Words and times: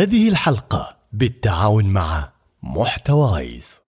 هذه 0.00 0.28
الحلقة 0.28 0.98
بالتعاون 1.12 1.92
مع 1.92 2.32
محتوايز. 2.62 3.80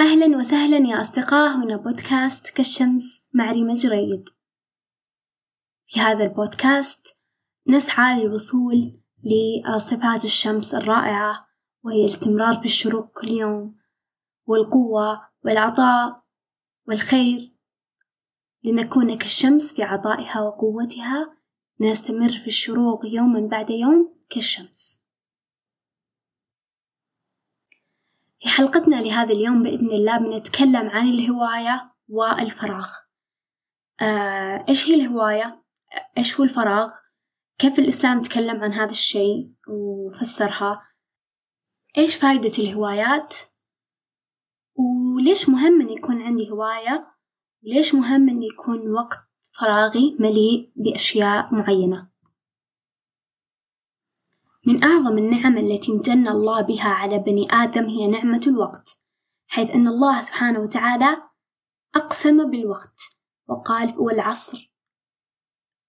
أهلا 0.00 0.36
وسهلا 0.36 0.90
يا 0.90 1.00
أصدقاء 1.00 1.56
هنا 1.56 1.76
بودكاست 1.76 2.50
كالشمس 2.50 3.28
مع 3.34 3.50
ريما 3.50 3.72
الجريد. 3.72 4.28
في 5.86 6.00
هذا 6.00 6.24
البودكاست 6.24 7.16
نسعى 7.68 8.20
للوصول 8.20 9.00
لصفات 9.24 10.24
الشمس 10.24 10.74
الرائعة 10.74 11.46
وهي 11.84 12.00
الاستمرار 12.00 12.54
في 12.54 12.64
الشروق 12.64 13.20
كل 13.20 13.28
يوم 13.28 13.78
والقوة 14.46 15.22
والعطاء 15.44 16.24
والخير 16.88 17.52
لنكون 18.64 19.18
كالشمس 19.18 19.74
في 19.74 19.82
عطائها 19.82 20.40
وقوتها 20.40 21.41
لنستمر 21.82 22.28
في 22.28 22.46
الشروق 22.46 23.06
يوما 23.06 23.48
بعد 23.48 23.70
يوم 23.70 24.14
كالشمس 24.30 25.02
في 28.38 28.48
حلقتنا 28.48 28.96
لهذا 28.96 29.32
اليوم 29.32 29.62
بإذن 29.62 29.92
الله 29.92 30.18
بنتكلم 30.18 30.90
عن 30.90 31.08
الهواية 31.08 31.92
والفراغ 32.08 32.88
آه، 34.02 34.64
إيش 34.68 34.88
هي 34.88 34.94
الهواية؟ 34.94 35.62
إيش 36.18 36.40
هو 36.40 36.44
الفراغ؟ 36.44 36.90
كيف 37.58 37.78
الإسلام 37.78 38.20
تكلم 38.20 38.62
عن 38.62 38.72
هذا 38.72 38.90
الشيء 38.90 39.52
وفسرها؟ 39.68 40.82
إيش 41.98 42.16
فائدة 42.16 42.52
الهوايات؟ 42.58 43.36
وليش 44.74 45.48
مهم 45.48 45.80
إن 45.80 45.88
يكون 45.88 46.22
عندي 46.22 46.50
هواية؟ 46.50 47.04
وليش 47.62 47.94
مهم 47.94 48.28
إن 48.28 48.42
يكون 48.42 48.90
وقت 48.90 49.31
فراغي 49.52 50.16
مليء 50.20 50.72
بأشياء 50.76 51.54
معينة؟ 51.54 52.10
من 54.66 54.84
أعظم 54.84 55.18
النعم 55.18 55.58
التي 55.58 55.92
امتن 55.92 56.28
الله 56.28 56.60
بها 56.60 56.88
على 56.88 57.18
بني 57.18 57.52
آدم 57.52 57.86
هي 57.86 58.06
نعمة 58.06 58.42
الوقت، 58.46 59.02
حيث 59.46 59.70
أن 59.70 59.86
الله 59.86 60.22
سبحانه 60.22 60.60
وتعالى 60.60 61.22
أقسم 61.94 62.50
بالوقت 62.50 63.00
وقال 63.48 63.94
والعصر 63.98 64.72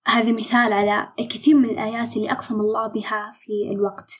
هذا 0.07 0.31
مثال 0.31 0.73
على 0.73 1.13
الكثير 1.19 1.55
من 1.55 1.69
الآيات 1.69 2.17
اللي 2.17 2.31
أقسم 2.31 2.55
الله 2.55 2.87
بها 2.87 3.31
في 3.31 3.71
الوقت. 3.71 4.11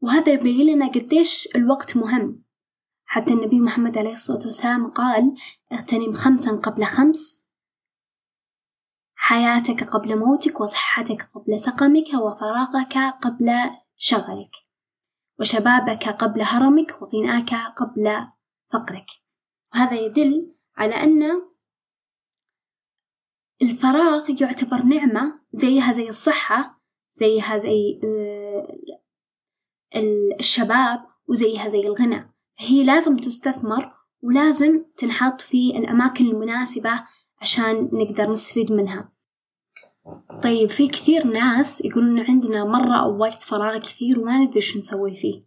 وهذا 0.00 0.32
يبين 0.32 0.74
لنا 0.74 0.88
قديش 0.88 1.56
الوقت 1.56 1.96
مهم. 1.96 2.44
حتى 3.04 3.34
النبي 3.34 3.60
محمد 3.60 3.98
عليه 3.98 4.12
الصلاة 4.12 4.46
والسلام 4.46 4.90
قال 4.90 5.36
اغتنم 5.72 6.12
خمسا 6.12 6.56
قبل 6.56 6.84
خمس 6.84 7.43
حياتك 9.26 9.84
قبل 9.84 10.18
موتك 10.18 10.60
وصحتك 10.60 11.22
قبل 11.34 11.58
سقمك 11.58 12.14
وفراغك 12.14 12.98
قبل 13.22 13.50
شغلك. 13.96 14.50
وشبابك 15.40 16.08
قبل 16.08 16.42
هرمك 16.42 17.02
وغناك 17.02 17.54
قبل 17.54 18.26
فقرك. 18.72 19.06
وهذا 19.74 20.00
يدل 20.00 20.54
على 20.76 20.94
أن 20.94 21.42
الفراغ 23.62 24.30
يعتبر 24.40 24.82
نعمة 24.82 25.40
زيها 25.52 25.92
زي 25.92 26.08
الصحة 26.08 26.82
زيها 27.12 27.58
زي 27.58 28.00
الشباب 30.40 31.06
وزيها 31.28 31.68
زي 31.68 31.80
الغنى. 31.80 32.34
هي 32.58 32.84
لازم 32.84 33.16
تستثمر 33.16 33.94
ولازم 34.22 34.84
تنحط 34.96 35.40
في 35.40 35.76
الأماكن 35.78 36.26
المناسبة 36.26 37.04
عشان 37.40 37.90
نقدر 37.92 38.30
نستفيد 38.30 38.72
منها. 38.72 39.13
طيب 40.42 40.70
في 40.70 40.88
كثير 40.88 41.26
ناس 41.26 41.84
يقولون 41.84 42.20
عندنا 42.20 42.64
مرة 42.64 42.94
أو 42.94 43.18
وقت 43.18 43.42
فراغ 43.42 43.78
كثير 43.78 44.20
وما 44.20 44.38
ندري 44.38 44.60
شو 44.60 44.78
نسوي 44.78 45.16
فيه. 45.16 45.44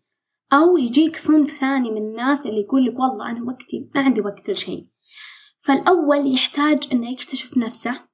أو 0.54 0.78
يجيك 0.78 1.18
صنف 1.18 1.52
ثاني 1.60 1.92
من 1.92 1.98
الناس 1.98 2.46
اللي 2.46 2.62
يقول 2.62 2.86
لك 2.86 3.00
والله 3.00 3.32
أنا 3.32 3.44
وقتي 3.44 3.92
ما 3.96 4.02
عندي 4.02 4.22
وقت 4.22 4.50
لشيء 4.50 4.88
فالأول 5.60 6.34
يحتاج 6.34 6.84
إنه 6.92 7.12
يكتشف 7.12 7.58
نفسه 7.58 8.08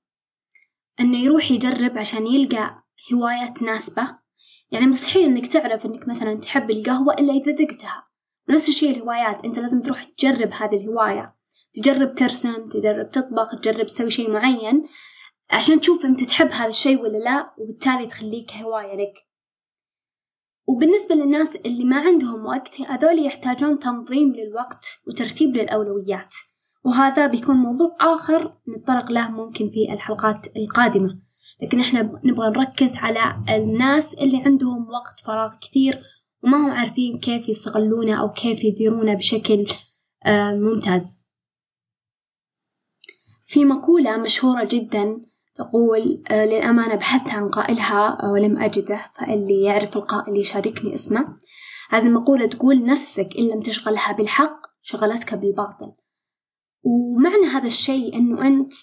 إنه 1.00 1.18
يروح 1.18 1.52
يجرب 1.52 1.98
عشان 1.98 2.28
يلقى 2.28 2.84
هواية 3.14 3.48
تناسبه 3.48 4.24
يعني 4.72 4.86
مستحيل 4.86 5.26
إنك 5.26 5.48
تعرف 5.48 5.86
إنك 5.86 6.08
مثلا 6.08 6.36
تحب 6.36 6.72
القهوة 6.72 7.14
إلا 7.14 7.34
إذا 7.34 7.52
ذقتها. 7.52 8.08
نفس 8.50 8.70
الشيء 8.70 8.98
الهوايات 8.98 9.46
أنت 9.46 9.60
لازم 9.60 9.82
تروح 9.82 10.04
تجرب 10.04 10.52
هذه 10.54 10.76
الهواية. 10.76 11.36
تجرب 11.74 12.16
ترسم 12.16 12.70
تجرب 12.70 13.10
تطبخ 13.10 13.60
تجرب 13.62 13.86
تسوي 13.86 14.12
شيء 14.12 14.32
معين. 14.32 14.84
عشان 15.52 15.82
تشوف 15.82 16.06
أنت 16.06 16.24
تحب 16.24 16.52
هذا 16.52 16.70
الشيء 16.70 17.02
ولا 17.02 17.18
لا 17.18 17.54
وبالتالي 17.58 18.08
تخليك 18.08 18.52
هواية 18.52 18.96
لك. 18.96 19.14
وبالنسبة 20.68 21.16
للناس 21.16 21.56
اللي 21.56 21.84
ما 21.84 22.00
عندهم 22.00 22.46
وقت 22.46 22.82
هذول 22.82 23.26
يحتاجون 23.26 23.80
تنظيم 23.80 24.34
للوقت 24.36 24.86
وترتيب 25.08 25.58
للأولويات. 25.58 26.36
وهذا 26.86 27.28
بيكون 27.28 27.56
موضوع 27.56 27.98
آخر 28.02 28.58
نتطرق 28.70 29.12
له 29.12 29.32
ممكن 29.32 29.70
في 29.70 29.94
الحلقات 29.94 30.48
القادمة. 30.58 31.22
لكن 31.62 31.80
إحنا 31.80 32.02
نبغى 32.26 32.50
نركز 32.50 32.98
على 32.98 33.44
الناس 33.56 34.14
اللي 34.14 34.44
عندهم 34.46 34.90
وقت 34.90 35.20
فراغ 35.26 35.56
كثير 35.62 35.98
وما 36.44 36.58
هم 36.58 36.72
عارفين 36.72 37.20
كيف 37.20 37.50
يستغلونه 37.50 38.22
أو 38.22 38.32
كيف 38.32 38.64
يديرونه 38.64 39.14
بشكل 39.14 39.66
ممتاز. 40.54 41.24
في 43.42 43.66
مقولة 43.66 44.18
مشهورة 44.18 44.64
جدا 44.64 45.22
تقول 45.56 46.24
للأمانة 46.32 46.96
بحثت 46.96 47.30
عن 47.30 47.50
قائلها 47.50 48.26
ولم 48.26 48.62
أجده 48.62 49.00
فاللي 49.14 49.64
يعرف 49.64 49.98
القائل 49.98 50.38
يشاركني 50.38 50.96
اسمه. 50.96 51.36
هذه 51.90 52.08
المقولة 52.08 52.46
تقول 52.46 52.86
نفسك 52.86 53.30
إن 53.38 53.48
لم 53.48 53.62
تشغلها 53.62 54.12
بالحق 54.12 54.62
شغلتك 54.82 55.34
بالباطل. 55.34 55.94
ومعنى 56.84 57.46
هذا 57.46 57.68
الشيء 57.68 58.16
إنه 58.16 58.48
أنت 58.48 58.74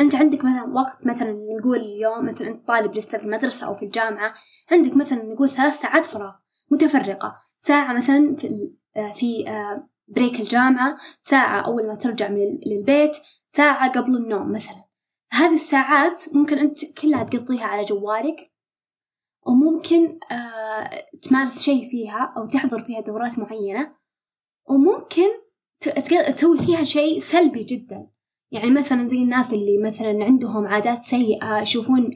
أنت 0.00 0.14
عندك 0.14 0.44
مثلا 0.44 0.64
وقت 0.74 1.06
مثلا 1.06 1.32
نقول 1.60 1.80
اليوم 1.80 2.24
مثلا 2.24 2.48
أنت 2.48 2.68
طالب 2.68 2.94
لسه 2.94 3.18
في 3.18 3.24
المدرسة 3.24 3.66
أو 3.66 3.74
في 3.74 3.84
الجامعة 3.84 4.32
عندك 4.70 4.96
مثلا 4.96 5.22
نقول 5.22 5.50
ثلاث 5.50 5.80
ساعات 5.80 6.06
فراغ 6.06 6.32
متفرقة. 6.70 7.34
ساعة 7.56 7.92
مثلا 7.92 8.36
في 8.36 8.72
في 9.14 9.44
بريك 10.08 10.40
الجامعة 10.40 10.96
ساعة 11.20 11.60
أول 11.60 11.86
ما 11.86 11.94
ترجع 11.94 12.28
من 12.28 12.58
للبيت 12.66 13.16
ساعة 13.48 13.92
قبل 13.92 14.16
النوم 14.16 14.52
مثلا. 14.52 14.81
هذه 15.32 15.54
الساعات 15.54 16.24
ممكن 16.34 16.58
أنت 16.58 17.00
كلها 17.00 17.24
تقضيها 17.24 17.64
على 17.64 17.84
جوالك 17.84 18.52
وممكن 19.46 20.18
تمارس 21.22 21.62
شيء 21.62 21.90
فيها 21.90 22.34
أو 22.36 22.46
تحضر 22.46 22.84
فيها 22.84 23.00
دورات 23.00 23.38
معينة 23.38 23.94
وممكن 24.68 25.28
تسوي 25.80 26.58
فيها 26.58 26.84
شيء 26.84 27.18
سلبي 27.18 27.64
جدا. 27.64 28.06
يعني 28.50 28.70
مثلا 28.70 29.06
زي 29.06 29.22
الناس 29.22 29.52
اللي 29.52 29.78
مثلا 29.78 30.24
عندهم 30.24 30.66
عادات 30.66 31.02
سيئة 31.02 31.60
يشوفون 31.60 32.10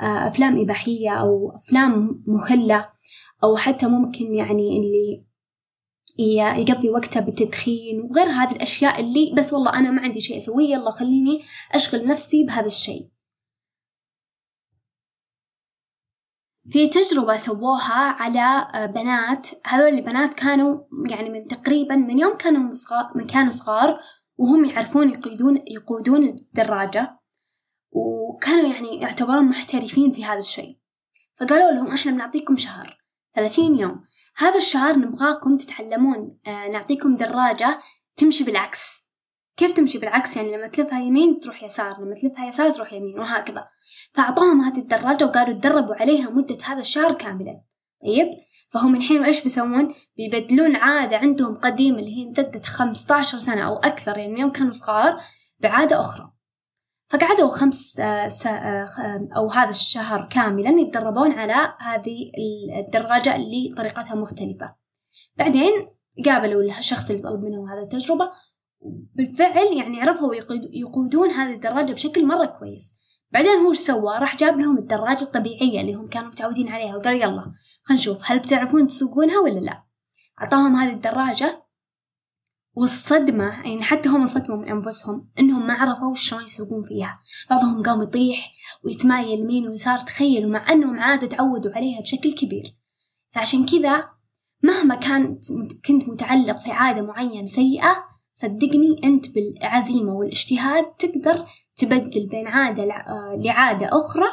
أفلام 0.00 0.60
إباحية 0.60 1.10
أو 1.10 1.56
أفلام 1.56 2.22
مخلة 2.26 2.88
أو 3.44 3.56
حتى 3.56 3.86
ممكن 3.86 4.34
يعني 4.34 4.78
اللي 4.78 5.24
يقضي 6.18 6.90
وقته 6.90 7.20
بالتدخين 7.20 8.00
وغير 8.00 8.26
هذه 8.26 8.52
الأشياء 8.52 9.00
اللي 9.00 9.34
بس 9.36 9.52
والله 9.52 9.78
أنا 9.78 9.90
ما 9.90 10.02
عندي 10.02 10.20
شيء 10.20 10.36
أسويه 10.36 10.68
يلا 10.74 10.90
خليني 10.90 11.42
أشغل 11.72 12.06
نفسي 12.06 12.44
بهذا 12.44 12.66
الشيء. 12.66 13.08
في 16.70 16.88
تجربة 16.88 17.38
سووها 17.38 17.94
على 17.94 18.68
بنات. 18.94 19.48
هذول 19.66 19.88
البنات 19.88 20.34
كانوا 20.34 20.80
يعني 21.10 21.30
من 21.30 21.48
تقريبا 21.48 21.96
من 21.96 22.18
يوم 22.18 22.36
كانوا 22.36 22.70
صغار 22.70 23.12
من 23.14 23.26
كانوا 23.26 23.50
صغار 23.50 23.98
وهم 24.36 24.64
يعرفون 24.64 25.10
يقودون 25.10 25.62
يقودون 25.66 26.24
الدراجة 26.24 27.18
وكانوا 27.90 28.74
يعني 28.74 29.00
يعتبرون 29.00 29.44
محترفين 29.44 30.12
في 30.12 30.24
هذا 30.24 30.38
الشيء. 30.38 30.78
فقالوا 31.34 31.70
لهم 31.70 31.92
إحنا 31.92 32.12
بنعطيكم 32.12 32.56
شهر 32.56 32.98
ثلاثين 33.34 33.78
يوم. 33.78 34.04
هذا 34.36 34.58
الشهر 34.58 34.98
نبغاكم 34.98 35.56
تتعلمون 35.56 36.38
آه 36.46 36.68
نعطيكم 36.68 37.16
دراجة 37.16 37.78
تمشي 38.16 38.44
بالعكس. 38.44 39.02
كيف 39.56 39.70
تمشي 39.70 39.98
بالعكس؟ 39.98 40.36
يعني 40.36 40.56
لما 40.56 40.66
تلفها 40.66 41.00
يمين 41.00 41.40
تروح 41.40 41.62
يسار 41.62 42.00
لما 42.00 42.14
تلفها 42.14 42.46
يسار 42.46 42.70
تروح 42.70 42.92
يمين 42.92 43.18
وهكذا. 43.18 43.64
فأعطوهم 44.12 44.60
هذه 44.60 44.78
الدراجة 44.78 45.24
وقالوا 45.24 45.54
تدربوا 45.54 45.94
عليها 45.94 46.30
مدة 46.30 46.58
هذا 46.64 46.80
الشهر 46.80 47.12
كاملا. 47.12 47.62
طيب؟ 48.02 48.30
فهم 48.70 48.96
الحين 48.96 49.20
وإيش 49.20 49.42
بيسوون؟ 49.42 49.94
بيبدلون 50.16 50.76
عادة 50.76 51.16
عندهم 51.16 51.54
قديمة 51.54 51.98
اللي 51.98 52.16
هي 52.18 52.28
امتدت 52.28 52.66
15 52.66 53.38
سنة 53.38 53.66
أو 53.66 53.76
أكثر 53.76 54.18
يعني 54.18 54.40
يوم 54.40 54.50
كانوا 54.50 54.70
صغار 54.70 55.16
بعادة 55.60 56.00
أخرى. 56.00 56.32
فقعدوا 57.12 57.48
خمس 57.48 58.00
أو 59.36 59.50
هذا 59.50 59.70
الشهر 59.70 60.28
كاملا 60.30 60.80
يتدربون 60.80 61.32
على 61.32 61.74
هذه 61.80 62.30
الدراجة 62.86 63.36
اللي 63.36 63.74
طريقتها 63.76 64.14
مختلفة. 64.14 64.74
بعدين 65.36 65.72
قابلوا 66.26 66.78
الشخص 66.78 67.10
اللي 67.10 67.22
طلب 67.22 67.44
منهم 67.44 67.68
هذه 67.68 67.82
التجربة. 67.82 68.30
بالفعل 69.14 69.66
يعني 69.76 70.00
عرفوا 70.00 70.34
يقودون 70.72 71.30
هذه 71.30 71.54
الدراجة 71.54 71.92
بشكل 71.92 72.26
مرة 72.26 72.46
كويس. 72.46 72.98
بعدين 73.30 73.50
هو 73.50 73.70
إيش 73.70 73.78
سوى؟ 73.78 74.18
راح 74.18 74.36
جاب 74.36 74.60
لهم 74.60 74.78
الدراجة 74.78 75.22
الطبيعية 75.22 75.80
اللي 75.80 75.94
هم 75.94 76.06
كانوا 76.06 76.28
متعودين 76.28 76.68
عليها 76.68 76.96
وقال 76.96 77.16
يلا 77.16 77.52
خلينا 77.84 78.02
نشوف 78.02 78.22
هل 78.24 78.38
بتعرفون 78.38 78.86
تسوقونها 78.86 79.38
ولا 79.38 79.60
لا؟ 79.60 79.82
أعطاهم 80.40 80.76
هذه 80.76 80.92
الدراجة 80.92 81.61
والصدمة 82.74 83.44
يعني 83.44 83.82
حتى 83.82 84.08
هم 84.08 84.20
انصدموا 84.20 84.56
من 84.56 84.68
أنفسهم 84.68 85.28
إنهم 85.38 85.66
ما 85.66 85.74
عرفوا 85.74 86.14
شلون 86.14 86.42
يسوقون 86.42 86.84
فيها. 86.84 87.20
بعضهم 87.50 87.82
قام 87.82 88.02
يطيح 88.02 88.52
ويتمايل 88.84 89.40
يمين 89.40 89.68
ويسار 89.68 90.00
تخيلوا 90.00 90.50
مع 90.50 90.72
أنهم 90.72 91.00
عادة 91.00 91.26
تعودوا 91.26 91.72
عليها 91.72 92.00
بشكل 92.00 92.32
كبير. 92.32 92.76
فعشان 93.30 93.66
كذا 93.66 94.04
مهما 94.62 94.94
كانت 94.94 95.44
كنت 95.86 96.08
متعلق 96.08 96.58
في 96.58 96.70
عادة 96.70 97.02
معينة 97.02 97.46
سيئة 97.46 98.04
صدقني 98.32 99.00
أنت 99.04 99.26
بالعزيمة 99.34 100.12
والاجتهاد 100.12 100.84
تقدر 100.84 101.46
تبدل 101.76 102.26
بين 102.26 102.46
عادة 102.46 102.84
لعادة 103.44 103.88
أخرى 103.92 104.26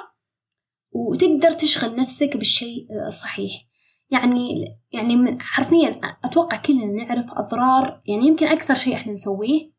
وتقدر 0.91 1.53
تشغل 1.53 1.95
نفسك 1.95 2.38
بالشيء 2.38 2.88
الصحيح. 3.07 3.69
يعني 4.12 4.66
يعني 4.92 5.16
من 5.16 5.42
حرفيا 5.42 6.02
أتوقع 6.24 6.58
كلنا 6.58 6.86
نعرف 6.86 7.32
أضرار 7.32 8.02
يعني 8.06 8.28
يمكن 8.28 8.48
أكثر 8.48 8.76
شيء 8.76 8.94
إحنا 8.94 9.14
نسويه 9.14 9.72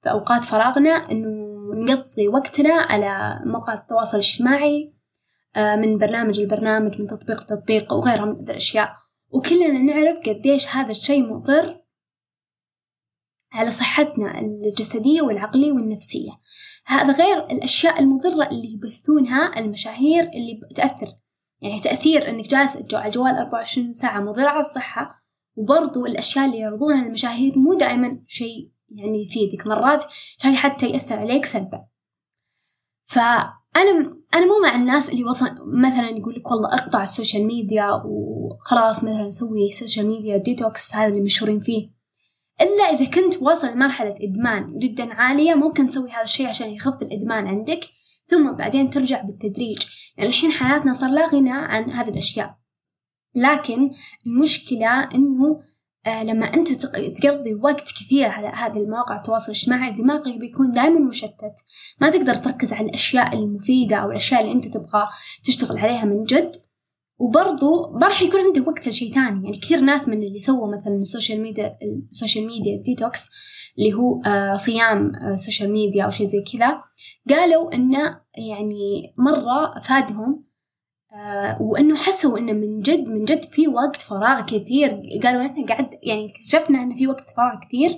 في 0.00 0.10
أوقات 0.10 0.44
فراغنا 0.44 0.90
إنه 0.90 1.50
نقضي 1.74 2.28
وقتنا 2.28 2.74
على 2.74 3.40
مواقع 3.46 3.74
التواصل 3.74 4.18
الاجتماعي 4.18 4.94
آه، 5.56 5.76
من 5.76 5.98
برنامج 5.98 6.40
لبرنامج 6.40 7.00
من 7.00 7.06
تطبيق 7.06 7.42
لتطبيق 7.42 7.92
وغيرها 7.92 8.24
من 8.24 8.50
الأشياء. 8.50 8.94
وكلنا 9.28 9.68
نعرف 9.68 10.18
قديش 10.28 10.68
هذا 10.68 10.90
الشيء 10.90 11.34
مضر 11.34 11.80
على 13.52 13.70
صحتنا 13.70 14.40
الجسدية 14.40 15.22
والعقلية 15.22 15.72
والنفسية. 15.72 16.30
هذا 16.86 17.12
غير 17.12 17.46
الأشياء 17.46 18.00
المضرة 18.00 18.48
اللي 18.48 18.72
يبثونها 18.72 19.58
المشاهير 19.58 20.22
اللي 20.22 20.60
تأثر 20.74 21.06
يعني 21.60 21.80
تأثير 21.80 22.28
إنك 22.28 22.48
جالس 22.48 22.76
على 22.92 23.06
الجوال 23.06 23.34
24 23.34 23.94
ساعة 23.94 24.20
مضر 24.20 24.48
على 24.48 24.60
الصحة 24.60 25.24
وبرضو 25.56 26.06
الأشياء 26.06 26.46
اللي 26.46 26.58
يعرضونها 26.58 27.06
المشاهير 27.06 27.58
مو 27.58 27.74
دائما 27.74 28.22
شيء 28.26 28.70
يعني 28.90 29.22
يفيدك. 29.22 29.66
مرات 29.66 30.04
شيء 30.42 30.54
حتى 30.54 30.90
يأثر 30.90 31.18
عليك 31.18 31.44
سلبا. 31.44 31.84
فأنا 33.04 34.20
أنا 34.34 34.46
مو 34.46 34.60
مع 34.62 34.74
الناس 34.74 35.10
اللي 35.10 35.24
وصل 35.24 35.46
مثلا 35.82 36.08
يقول 36.08 36.34
لك 36.34 36.50
والله 36.50 36.74
اقطع 36.74 37.02
ال 37.02 37.08
social 37.08 37.46
media 37.46 38.02
وخلاص 38.04 39.04
مثلا 39.04 39.30
سوي 39.30 39.70
social 39.70 40.06
media 40.06 40.36
detox 40.36 40.94
هذا 40.94 41.06
اللي 41.06 41.20
مشهورين 41.20 41.60
فيه. 41.60 41.90
إلا 42.60 42.84
إذا 42.84 43.10
كنت 43.10 43.42
واصل 43.42 43.68
لمرحلة 43.68 44.14
إدمان 44.20 44.78
جدا 44.78 45.14
عالية 45.14 45.54
ممكن 45.54 45.86
تسوي 45.86 46.10
هذا 46.10 46.22
الشيء 46.22 46.46
عشان 46.46 46.70
يخف 46.70 47.02
الإدمان 47.02 47.46
عندك 47.46 47.80
ثم 48.24 48.52
بعدين 48.52 48.90
ترجع 48.90 49.22
بالتدريج. 49.22 49.82
يعني 50.16 50.28
الحين 50.28 50.52
حياتنا 50.52 50.92
صار 50.92 51.10
لا 51.10 51.26
غنى 51.26 51.52
عن 51.52 51.90
هذه 51.90 52.08
الأشياء. 52.08 52.58
لكن 53.34 53.90
المشكلة 54.26 55.04
إنه 55.14 55.60
آه 56.06 56.24
لما 56.24 56.54
أنت 56.54 56.72
تقضي 56.96 57.54
وقت 57.54 57.90
كثير 57.90 58.28
على 58.28 58.48
هذه 58.48 58.76
المواقع 58.76 59.16
التواصل 59.16 59.52
الاجتماعي 59.52 59.92
دماغك 59.92 60.38
بيكون 60.38 60.70
دائما 60.70 61.00
مشتت. 61.00 61.54
ما 62.00 62.10
تقدر 62.10 62.34
تركز 62.34 62.72
على 62.72 62.86
الأشياء 62.86 63.34
المفيدة 63.34 63.96
أو 63.96 64.10
الأشياء 64.10 64.40
اللي 64.40 64.52
أنت 64.52 64.68
تبغى 64.68 65.08
تشتغل 65.44 65.78
عليها 65.78 66.04
من 66.04 66.24
جد. 66.24 66.52
وبرضو 67.18 67.92
ما 67.92 68.06
راح 68.06 68.22
يكون 68.22 68.40
عندك 68.40 68.68
وقت 68.68 68.88
لشيء 68.88 69.14
ثاني. 69.14 69.44
يعني 69.44 69.58
كثير 69.58 69.80
ناس 69.80 70.08
من 70.08 70.22
اللي 70.22 70.40
سووا 70.40 70.76
مثلا 70.76 70.94
ال 70.94 71.01
social 71.01 71.42
media 71.42 71.78
ال 72.10 72.15
social 72.15 72.46
media 72.46 72.82
detox 72.82 73.28
اللي 73.78 73.92
هو 73.92 74.22
آه 74.26 74.56
صيام 74.56 75.14
آه 75.16 75.36
social 75.36 75.72
media 75.72 76.04
أو 76.04 76.10
شيء 76.10 76.26
زي 76.26 76.44
كذا. 76.52 76.82
قالوا 77.30 77.74
إنه 77.74 78.20
يعني 78.38 79.14
مرة 79.18 79.80
فادهم 79.80 80.44
آه 81.12 81.62
وإنه 81.62 81.96
حسوا 81.96 82.38
إنه 82.38 82.52
من 82.52 82.80
جد 82.80 83.08
من 83.08 83.24
جد 83.24 83.44
في 83.44 83.68
وقت 83.68 84.02
فراغ 84.02 84.40
كثير. 84.40 85.02
قالوا 85.22 85.46
إحنا 85.46 85.66
قاعد 85.66 85.98
يعني 86.02 86.26
اكتشفنا 86.26 86.82
إنه 86.82 86.96
في 86.96 87.06
وقت 87.06 87.30
فراغ 87.30 87.60
كثير 87.68 87.90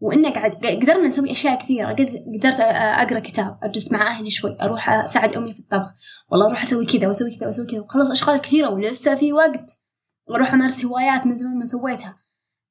وإنه 0.00 0.30
قاعد 0.30 0.52
قدرنا 0.66 1.08
نسوي 1.08 1.32
أشياء 1.32 1.58
كثيرة. 1.58 1.92
قدرت 2.38 2.60
أقرأ 2.60 3.18
كتاب 3.18 3.58
أجلس 3.62 3.92
مع 3.92 4.06
أهلي 4.06 4.30
شوي 4.30 4.56
أروح 4.62 4.90
أساعد 4.90 5.36
أمي 5.36 5.52
في 5.52 5.60
الطبخ. 5.60 5.92
والله 6.30 6.46
أروح 6.46 6.62
أسوي 6.62 6.86
كذا 6.86 7.08
وأسوي 7.08 7.30
كذا 7.30 7.46
وأسوي 7.46 7.66
كذا. 7.66 7.80
وخلص 7.80 8.10
أشغال 8.10 8.40
كثيرة 8.40 8.68
ولسه 8.68 9.14
في 9.14 9.32
وقت. 9.32 9.82
وأروح 10.28 10.52
أمارس 10.54 10.84
هوايات 10.84 11.26
من 11.26 11.36
زمان 11.36 11.58
ما 11.58 11.64
سويتها. 11.64 12.16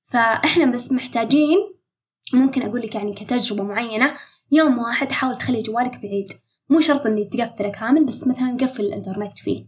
فإحنا 0.03 0.65
بس 0.65 0.91
محتاجين 0.91 1.57
ممكن 2.33 2.61
أقول 2.61 2.81
لك 2.81 2.95
يعني 2.95 3.13
كتجربة 3.13 3.63
معينة 3.63 4.13
يوم 4.51 4.79
واحد 4.79 5.11
حاول 5.11 5.35
تخلي 5.35 5.59
جوالك 5.59 5.97
بعيد. 6.01 6.27
مو 6.69 6.79
شرط 6.79 7.05
إني 7.05 7.25
تقفله 7.25 7.69
كامل 7.69 8.05
بس 8.05 8.27
مثلا 8.27 8.57
قفل 8.61 8.85
الإنترنت 8.85 9.39
فيه. 9.39 9.67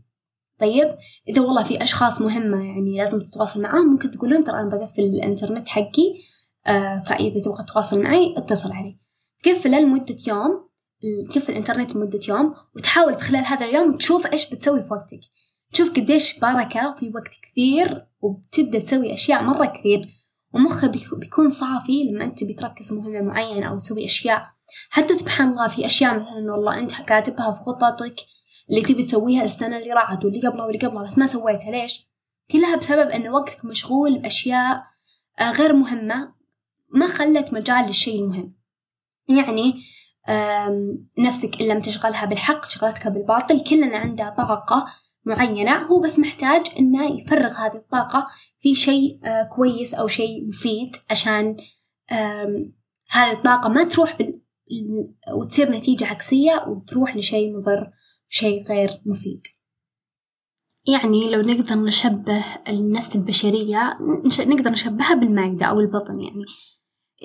طيب؟ 0.60 0.96
إذا 1.30 1.42
والله 1.42 1.64
في 1.64 1.84
أشخاص 1.84 2.22
مهمة 2.22 2.66
يعني 2.66 2.98
لازم 2.98 3.20
تتواصل 3.20 3.62
معاهم 3.62 3.92
ممكن 3.92 4.12
تقول 4.12 4.30
لهم 4.30 4.44
ترى 4.44 4.60
أنا 4.60 4.70
بقفل 4.70 5.02
الإنترنت 5.02 5.68
حقي 5.68 6.14
آه 6.68 7.04
فإذا 7.06 7.40
تبغى 7.40 7.64
تتواصل 7.64 8.04
معي 8.04 8.36
اتصل 8.38 8.72
علي. 8.72 9.00
تقفله 9.44 9.80
لمدة 9.80 10.18
يوم 10.28 10.70
تقفل 11.30 11.52
الإنترنت 11.52 11.96
لمدة 11.96 12.20
يوم 12.30 12.54
وتحاول 12.76 13.16
في 13.16 13.24
خلال 13.24 13.46
هذا 13.46 13.66
اليوم 13.66 13.98
تشوف 13.98 14.28
إيش 14.28 14.50
بتسوي 14.50 14.84
في 14.84 14.94
وقتك. 14.94 15.20
تشوف 15.74 15.90
قديش 15.90 16.40
بركة 16.40 16.94
في 16.94 17.12
وقت 17.16 17.34
كثير 17.44 18.08
وبتبدأ 18.22 18.80
تسوي 18.80 19.14
أشياء 19.14 19.44
مرة 19.44 19.66
كثير. 19.66 20.19
ومخك 20.54 21.16
بيكون 21.16 21.50
صافي 21.50 22.04
لما 22.04 22.24
أنت 22.24 22.44
بتركز 22.44 22.94
مهمة 22.94 23.22
معينة 23.22 23.68
أو 23.68 23.78
تسوي 23.78 24.06
أشياء 24.06 24.48
حتى 24.90 25.14
سبحان 25.14 25.50
الله 25.50 25.68
في 25.68 25.86
أشياء 25.86 26.16
مثلا 26.16 26.52
والله 26.52 26.80
أنت 26.80 27.02
كاتبها 27.02 27.52
في 27.52 27.60
خططك 27.60 28.16
اللي 28.70 28.82
تبي 28.82 29.04
تسويها 29.04 29.44
السنة 29.44 29.78
اللي 29.78 29.94
راحت 29.94 30.26
واللي 30.26 30.48
قبلها 30.48 30.66
واللي 30.66 30.88
قبلها 30.88 31.04
بس 31.04 31.18
ما 31.18 31.26
سويتها 31.26 31.72
ليش؟ 31.72 32.10
كلها 32.52 32.76
بسبب 32.76 33.10
أن 33.10 33.30
وقتك 33.30 33.66
مشغول 33.66 34.20
بأشياء 34.20 34.84
آه، 35.40 35.52
غير 35.52 35.74
مهمة 35.74 36.34
ما 36.90 37.08
خلت 37.08 37.54
مجال 37.54 37.86
للشيء 37.86 38.24
المهم 38.24 38.54
يعني 39.30 39.82
نفسك 41.18 41.62
إن 41.62 41.68
لم 41.68 41.80
تشغلها 41.80 42.26
بالحق 42.26 42.70
شغلتك 42.70 43.08
بالباطل 43.08 43.64
كلنا 43.64 43.98
عنده 43.98 44.30
طاقة 44.38 44.86
معينة 45.30 45.78
هو 45.78 46.00
بس 46.00 46.20
محتاج 46.20 46.66
إنه 46.80 47.20
يفرغ 47.20 47.52
هذه 47.52 47.76
الطاقة 47.76 48.28
في 48.60 48.76
شيء 48.76 49.20
آه، 49.24 49.44
كويس 49.44 49.94
أو 49.94 50.08
شيء 50.08 50.48
مفيد 50.48 50.96
عشان 51.10 51.58
هذه 53.10 53.32
الطاقة 53.32 53.70
ما 53.70 53.84
تروح 53.84 54.18
بال... 54.18 54.42
وتصير 55.34 55.72
نتيجة 55.72 56.06
عكسية 56.06 56.66
وتروح 56.68 57.16
لشيء 57.16 57.58
مضر 57.58 57.92
وشيء 58.32 58.64
غير 58.64 59.02
مفيد. 59.06 59.48
يعني 60.88 61.30
لو 61.30 61.42
نقدر 61.42 61.76
نشبه 61.76 62.46
النفس 62.68 63.16
البشرية 63.16 63.98
نقدر 64.40 64.72
نشبهها 64.72 65.14
بالمعدة 65.14 65.66
أو 65.66 65.80
البطن 65.80 66.22
يعني. 66.22 66.46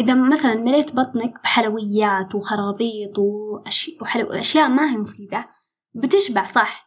إذا 0.01 0.15
مثلا 0.15 0.55
مليت 0.55 0.97
بطنك 0.97 1.43
بحلويات 1.43 2.35
وخرابيط 2.35 3.19
وأشياء 3.19 4.69
ما 4.69 4.93
هي 4.93 4.97
مفيدة 4.97 5.49
بتشبع 5.95 6.47
صح؟ 6.47 6.84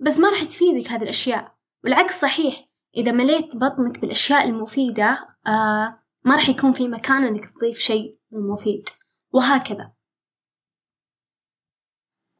بس 0.00 0.18
ما 0.18 0.30
راح 0.30 0.44
تفيدك 0.44 0.88
هذه 0.88 1.02
الأشياء. 1.02 1.54
والعكس 1.84 2.20
صحيح 2.20 2.68
إذا 2.96 3.12
مليت 3.12 3.56
بطنك 3.56 4.00
بالأشياء 4.00 4.48
المفيدة 4.48 5.26
آه 5.46 5.98
ما 6.24 6.34
راح 6.36 6.48
يكون 6.48 6.72
في 6.72 6.88
مكان 6.88 7.24
إنك 7.24 7.46
تضيف 7.46 7.78
شيء 7.78 8.18
مفيد. 8.32 8.88
وهكذا. 9.32 9.92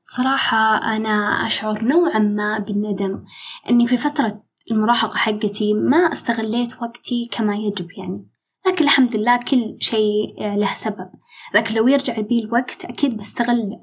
صراحة 0.05 0.97
أنا 0.97 1.47
أشعر 1.47 1.85
نوعا 1.85 2.19
ما 2.19 2.59
بالندم 2.59 3.25
إني 3.71 3.87
في 3.87 3.97
فترة 3.97 4.43
المراهقة 4.71 5.17
حقتي 5.17 5.75
ما 5.75 6.12
استغليت 6.12 6.83
وقتي 6.83 7.29
كما 7.33 7.57
يجب 7.57 7.93
يعني. 7.93 8.31
لكن 8.67 8.85
الحمد 8.85 9.17
لله 9.17 9.37
كل 9.37 9.76
شيء 9.81 10.35
له 10.57 10.75
سبب. 10.75 11.11
لكن 11.55 11.75
لو 11.75 11.88
يرجع 11.88 12.21
بي 12.21 12.40
الوقت 12.45 12.85
أكيد 12.85 13.17
بستغل 13.17 13.81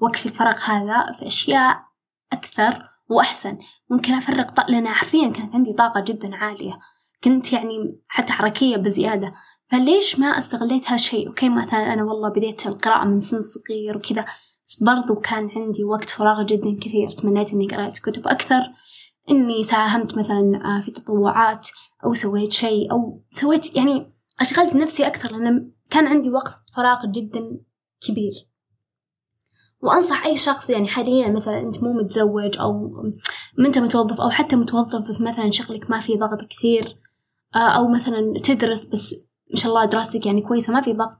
وقت 0.00 0.26
الفراغ 0.26 0.58
هذا 0.58 1.12
في 1.12 1.26
أشياء 1.26 1.84
أكثر 2.32 2.90
وأحسن. 3.10 3.58
ممكن 3.90 4.14
أفرغ 4.14 4.42
طاقة 4.42 4.70
لأن 4.70 4.88
حرفيا 4.88 5.28
كانت 5.28 5.54
عندي 5.54 5.72
طاقة 5.72 6.00
جدا 6.00 6.36
عالية. 6.36 6.78
كنت 7.24 7.52
يعني 7.52 8.00
حتى 8.08 8.32
حركية 8.32 8.76
بزيادة. 8.76 9.34
فليش 9.68 10.18
ما 10.18 10.26
استغليت 10.26 10.90
هالشيء؟ 10.90 11.28
okay 11.28 11.48
مثلا 11.48 11.92
أنا 11.92 12.04
والله 12.04 12.28
بديت 12.28 12.66
القراءة 12.66 13.04
من 13.04 13.20
سن 13.20 13.40
صغير 13.40 13.96
وكذا 13.96 14.24
بس 14.66 14.82
برضو 14.82 15.14
كان 15.14 15.50
عندي 15.56 15.84
وقت 15.84 16.10
فراغ 16.10 16.42
جدا 16.42 16.78
كثير. 16.80 17.10
تمنيت 17.10 17.52
إني 17.52 17.66
قرأت 17.66 17.98
كتب 17.98 18.28
أكثر 18.28 18.60
إني 19.30 19.62
ساهمت 19.62 20.18
مثلا 20.18 20.60
آه، 20.64 20.80
في 20.80 20.90
تطوعات 20.90 21.68
أو 22.04 22.14
سويت 22.14 22.52
شيء 22.52 22.92
أو 22.92 23.24
سويت 23.30 23.76
يعني 23.76 24.12
أشغلت 24.40 24.76
نفسي 24.76 25.06
أكثر 25.06 25.32
لأن 25.32 25.72
كان 25.90 26.06
عندي 26.06 26.30
وقت 26.30 26.54
فراغ 26.76 27.06
جدا 27.06 27.60
كبير. 28.00 28.49
وأنصح 29.82 30.26
أي 30.26 30.36
شخص 30.36 30.70
يعني 30.70 30.88
حاليا 30.88 31.28
مثلا 31.28 31.60
أنت 31.60 31.82
مو 31.82 31.92
متزوج 31.92 32.58
أو 32.58 33.02
ما 33.58 33.66
أنت 33.66 33.78
متوظف 33.78 34.20
أو 34.20 34.30
حتى 34.30 34.56
متوظف 34.56 35.08
بس 35.08 35.20
مثلا 35.20 35.50
شغلك 35.50 35.90
ما 35.90 36.00
في 36.00 36.16
ضغط 36.16 36.38
كثير 36.50 36.98
آه، 37.54 37.58
أو 37.58 37.88
مثلا 37.88 38.34
تدرس 38.44 38.86
بس 38.86 39.14
ما 39.50 39.56
شاء 39.56 39.72
الله 39.72 39.84
دراستك 39.84 40.26
يعني 40.26 40.42
كويسة 40.42 40.72
ما 40.72 40.80
في 40.80 40.92
ضغط 40.92 41.18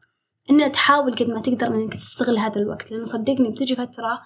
إنها 0.51 0.69
تحاول 0.69 1.15
قد 1.15 1.29
ما 1.29 1.41
تقدر 1.41 1.67
إنك 1.67 1.95
تستغل 1.95 2.39
هذا 2.39 2.57
الوقت. 2.57 2.91
لأن 2.93 3.05
صدقني 3.05 3.51
بتجي 3.51 3.75
فترة 3.75 4.19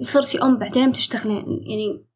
صرتي 0.00 0.42
أم 0.42 0.58
بعدين 0.58 0.90
بتشتغلين 0.90 1.44
يعني 1.46 2.06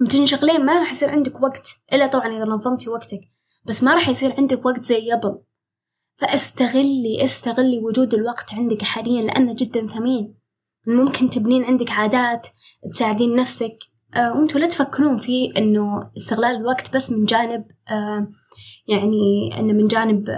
بتنشغلين 0.00 0.64
ما 0.66 0.78
راح 0.78 0.90
يصير 0.90 1.10
عندك 1.10 1.42
وقت. 1.42 1.68
إلا 1.92 2.06
طبعا 2.06 2.26
إذا 2.26 2.44
نظمتي 2.44 2.90
وقتك 2.90 3.20
بس 3.64 3.82
ما 3.82 3.94
راح 3.94 4.08
يصير 4.08 4.34
عندك 4.38 4.66
وقت 4.66 4.84
زي 4.84 5.12
قبل. 5.12 5.42
فاستغلي 6.16 7.24
استغلي 7.24 7.78
وجود 7.78 8.14
الوقت 8.14 8.54
عندك 8.54 8.82
حاليا 8.82 9.22
لأنه 9.22 9.54
جدا 9.54 9.86
ثمين. 9.86 10.43
ممكن 10.86 11.30
تبنين 11.30 11.64
عندك 11.64 11.90
عادات 11.90 12.46
تساعدين 12.92 13.36
نفسك. 13.36 13.78
آه 14.14 14.38
وانتوا 14.38 14.60
لا 14.60 14.66
تفكرون 14.66 15.16
في 15.16 15.52
انه 15.56 16.10
استغلال 16.16 16.56
الوقت 16.56 16.94
بس 16.94 17.12
من 17.12 17.24
جانب 17.24 17.64
آه 17.90 18.28
يعني 18.88 19.50
انه 19.60 19.72
من 19.72 19.86
جانب 19.86 20.28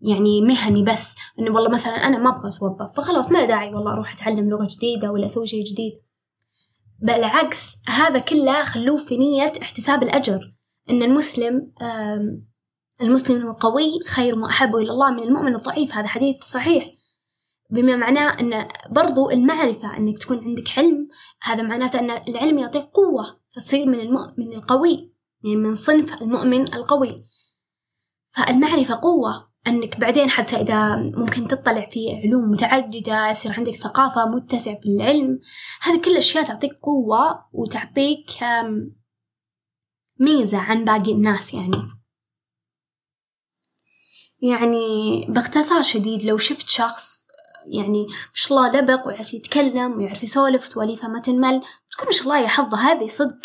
يعني 0.00 0.42
مهني 0.42 0.82
بس. 0.82 1.16
انه 1.38 1.54
والله 1.54 1.70
مثلا 1.70 1.92
أنا 1.92 2.18
ما 2.18 2.30
أبغى 2.30 2.48
أتوظف 2.48 2.96
فخلاص 2.96 3.32
ما 3.32 3.44
داعي 3.44 3.74
والله 3.74 3.92
أروح 3.92 4.12
أتعلم 4.12 4.50
لغة 4.50 4.68
جديدة 4.70 5.12
ولا 5.12 5.26
أسوي 5.26 5.46
شيء 5.46 5.64
جديد. 5.64 5.92
بالعكس 7.02 7.76
هذا 7.88 8.18
كله 8.18 8.64
خلوه 8.64 8.96
في 8.96 9.16
نية 9.16 9.52
احتساب 9.62 10.02
الأجر. 10.02 10.40
إن 10.90 11.02
المسلم 11.02 11.72
المسلم 13.00 13.50
القوي 13.50 14.00
خير 14.06 14.38
وأحب 14.38 14.76
إلى 14.76 14.90
الله 14.90 15.10
من 15.10 15.22
المؤمن 15.22 15.54
الضعيف. 15.54 15.94
هذا 15.94 16.06
حديث 16.06 16.44
صحيح. 16.44 16.95
بما 17.70 17.96
معناه 17.96 18.40
أن 18.40 18.68
برضو 18.90 19.30
المعرفة 19.30 19.96
أنك 19.96 20.18
تكون 20.18 20.38
عندك 20.38 20.78
علم 20.78 21.08
هذا 21.42 21.62
معناته 21.62 21.98
أن 21.98 22.10
العلم 22.10 22.58
يعطيك 22.58 22.82
قوة 22.82 23.40
فتصير 23.48 23.86
من 23.86 24.00
المؤمن 24.00 24.52
القوي 24.52 25.12
يعني 25.44 25.56
من 25.56 25.74
صنف 25.74 26.22
المؤمن 26.22 26.74
القوي. 26.74 27.26
فالمعرفة 28.30 28.94
قوة 28.94 29.48
أنك 29.66 30.00
بعدين 30.00 30.30
حتى 30.30 30.56
إذا 30.56 30.96
ممكن 30.96 31.48
تطلع 31.48 31.88
في 31.88 32.20
علوم 32.24 32.50
متعددة 32.50 33.30
يصير 33.30 33.52
عندك 33.52 33.72
ثقافة 33.72 34.26
متسعة 34.26 34.80
في 34.80 34.88
العلم 34.88 35.40
هذه 35.82 36.00
كل 36.00 36.10
الأشياء 36.10 36.44
تعطيك 36.44 36.72
قوة 36.82 37.44
وتعطيك 37.52 38.30
ميزة 40.20 40.58
عن 40.58 40.84
باقي 40.84 41.12
الناس 41.12 41.54
يعني. 41.54 41.82
يعني 44.42 45.26
باختصار 45.28 45.82
شديد 45.82 46.24
لو 46.24 46.38
شفت 46.38 46.68
شخص 46.68 47.25
يعني 47.72 48.06
ما 48.06 48.32
شاء 48.34 48.58
الله 48.58 48.80
لبق 48.80 49.06
ويعرف 49.06 49.34
يتكلم 49.34 49.96
ويعرف 49.96 50.22
يسولف 50.22 50.66
سواليفه 50.66 51.08
ما 51.08 51.18
تنمل. 51.18 51.62
تكون 51.92 52.06
ما 52.06 52.12
شاء 52.12 52.22
الله 52.22 52.38
يا 52.38 52.48
حظه 52.48 52.78
هذه 52.78 53.06
صدق 53.06 53.38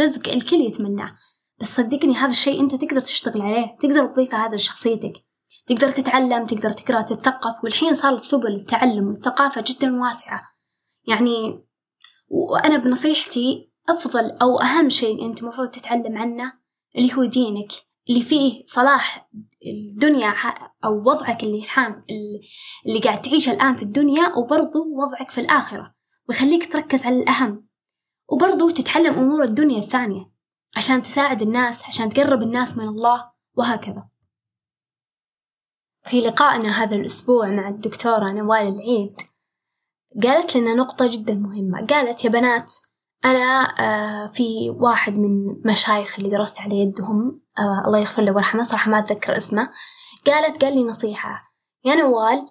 رزق 0.00 0.28
الكل 0.28 0.60
يتمناه. 0.60 1.14
بس 1.60 1.76
صدقني 1.76 2.14
هذا 2.14 2.30
الشيء 2.30 2.60
أنت 2.60 2.74
تقدر 2.74 3.00
تشتغل 3.00 3.42
عليه 3.42 3.76
تقدر 3.80 4.06
تضيفه 4.06 4.46
هذا 4.46 4.56
لشخصيتك. 4.56 5.12
تقدر 5.66 5.90
تتعلم 5.90 6.46
تقدر 6.46 6.70
تقرأ 6.70 7.02
تتثقف. 7.02 7.64
والحين 7.64 7.94
صارت 7.94 8.20
سبل 8.20 8.54
التعلم 8.54 9.08
والثقافة 9.08 9.64
جدا 9.66 10.02
واسعة. 10.02 10.42
يعني 11.08 11.64
وأنا 12.28 12.76
بنصيحتي 12.76 13.72
أفضل 13.88 14.30
أو 14.30 14.60
أهم 14.60 14.90
شيء 14.90 15.26
أنت 15.26 15.42
المفروض 15.42 15.68
تتعلم 15.68 16.18
عنه 16.18 16.52
اللي 16.96 17.14
هو 17.14 17.24
دينك. 17.24 17.72
اللي 18.08 18.22
فيه 18.22 18.64
صلاح 18.66 19.30
الدنيا 19.66 20.34
أو 20.84 21.10
وضعك 21.10 21.42
اللي 21.42 21.58
الحام 21.58 22.04
اللي 22.86 23.00
قاعد 23.00 23.22
تعيشه 23.22 23.52
الآن 23.52 23.74
في 23.74 23.82
الدنيا 23.82 24.36
وبرضو 24.36 24.84
وضعك 24.94 25.30
في 25.30 25.40
الآخرة 25.40 25.94
ويخليك 26.28 26.72
تركز 26.72 27.06
على 27.06 27.20
الأهم. 27.20 27.66
وبرضو 28.28 28.70
تتعلم 28.70 29.14
أمور 29.14 29.44
الدنيا 29.44 29.78
الثانية 29.78 30.30
عشان 30.76 31.02
تساعد 31.02 31.42
الناس 31.42 31.84
عشان 31.84 32.10
تقرب 32.10 32.42
الناس 32.42 32.76
من 32.76 32.88
الله 32.88 33.30
وهكذا. 33.54 34.08
في 36.02 36.20
لقائنا 36.20 36.82
هذا 36.82 36.96
الأسبوع 36.96 37.48
مع 37.48 37.68
الدكتورة 37.68 38.32
نوال 38.32 38.68
العيد 38.68 39.20
قالت 40.22 40.56
لنا 40.56 40.74
نقطة 40.74 41.12
جدا 41.12 41.34
مهمة. 41.34 41.86
قالت 41.86 42.24
يا 42.24 42.30
بنات 42.30 42.74
أنا 43.24 43.74
آه، 43.80 44.26
في 44.26 44.70
واحد 44.70 45.18
من 45.18 45.62
مشايخ 45.64 46.18
اللي 46.18 46.30
درست 46.30 46.60
على 46.60 46.76
يدهم 46.76 47.40
آه، 47.58 47.82
الله 47.86 47.98
يغفر 47.98 48.22
له 48.22 48.32
ويرحمه 48.32 48.62
صراحة 48.62 48.90
ما 48.90 48.98
أتذكر 48.98 49.36
اسمه 49.36 49.68
قالت 50.26 50.64
قال 50.64 50.74
لي 50.74 50.84
نصيحة. 50.84 51.52
يا 51.84 51.94
نوال 51.94 52.48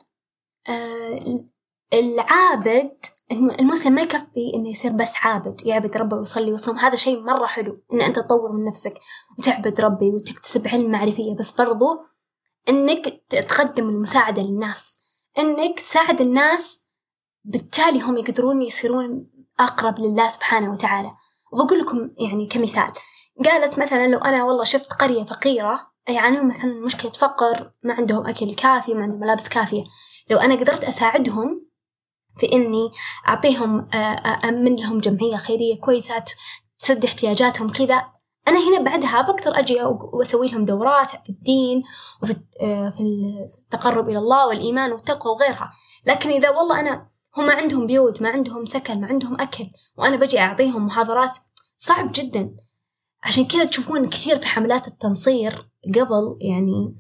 آه، 0.69 1.45
العابد 1.93 3.05
المسلم 3.31 3.93
ما 3.93 4.01
يكفي 4.01 4.51
إنه 4.55 4.69
يصير 4.69 4.91
بس 4.91 5.13
عابد 5.17 5.65
يعبد 5.65 5.98
ربه 5.98 6.17
ويصلي 6.17 6.51
ويصوم 6.51 6.77
هذا 6.77 6.95
شيء 6.95 7.24
مرة 7.24 7.45
حلو 7.45 7.84
إن 7.93 8.01
أنت 8.01 8.15
تطور 8.19 8.51
من 8.51 8.65
نفسك 8.65 8.93
وتعبد 9.39 9.81
ربي 9.81 10.10
وتكتسب 10.10 10.67
علم 10.67 10.91
معرفية 10.91 11.36
بس 11.36 11.51
برضو 11.51 11.86
إنك 12.69 13.24
تقدم 13.29 13.89
المساعدة 13.89 14.41
للناس 14.41 15.01
إنك 15.38 15.79
تساعد 15.79 16.22
الناس 16.22 16.88
بالتالي 17.43 18.01
هم 18.01 18.17
يقدرون 18.17 18.62
يصيرون 18.62 19.27
أقرب 19.59 20.00
لله 20.00 20.29
سبحانه 20.29 20.71
وتعالى. 20.71 21.12
وبقول 21.51 21.79
لكم 21.79 22.09
يعني 22.17 22.47
كمثال. 22.47 22.91
قالت 23.45 23.79
مثلا 23.79 24.07
لو 24.07 24.19
أنا 24.19 24.43
والله 24.43 24.63
شفت 24.63 24.93
قرية 24.93 25.24
فقيرة 25.24 25.88
يعانون 26.07 26.47
مثلا 26.47 26.85
مشكلة 26.85 27.12
فقر 27.12 27.71
ما 27.83 27.93
عندهم 27.93 28.27
أكل 28.27 28.53
كافي 28.53 28.93
ما 28.93 29.03
عندهم 29.03 29.19
ملابس 29.19 29.50
كافية. 29.50 29.83
لو 30.29 30.38
أنا 30.38 30.55
قدرت 30.55 30.83
أساعدهم 30.83 31.65
في 32.38 32.53
إني 32.53 32.91
أعطيهم 33.27 33.89
أأمن 33.93 34.75
لهم 34.75 35.00
جمعية 35.00 35.38
خيرية 35.38 35.79
كويسة 35.81 36.24
تسد 36.77 37.05
احتياجاتهم 37.05 37.69
كذا 37.69 38.01
أنا 38.47 38.59
هنا 38.69 38.81
بعدها 38.81 39.21
بقدر 39.21 39.59
أجي 39.59 39.83
وأسوي 39.83 40.47
لهم 40.47 40.65
دورات 40.65 41.09
في 41.09 41.29
الدين 41.29 41.83
وفي 42.24 42.35
آه، 42.62 42.93
التقرب 43.63 44.09
إلى 44.09 44.17
الله 44.17 44.47
والإيمان 44.47 44.91
والتقوى 44.91 45.33
وغيرها. 45.33 45.71
لكن 46.05 46.29
إذا 46.29 46.50
والله 46.50 46.79
أنا 46.79 47.09
هم 47.37 47.49
عندهم 47.49 47.87
بيوت 47.87 48.21
ما 48.21 48.29
عندهم 48.29 48.65
سكن 48.65 49.01
ما 49.01 49.07
عندهم 49.07 49.41
أكل 49.41 49.65
وأنا 49.97 50.15
بجي 50.15 50.39
أعطيهم 50.39 50.85
محاضرات 50.85 51.31
صعب 51.77 52.11
جدا. 52.13 52.55
عشان 53.23 53.45
كذا 53.45 53.65
تشوفون 53.65 54.09
كثير 54.09 54.37
في 54.37 54.47
حملات 54.47 54.87
التنصير 54.87 55.69
قبل 55.95 56.37
يعني 56.41 56.95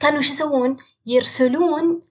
كانوا 0.00 0.20
شو 0.20 0.32
يسوون؟ 0.32 0.76
يرسلون 1.06 2.02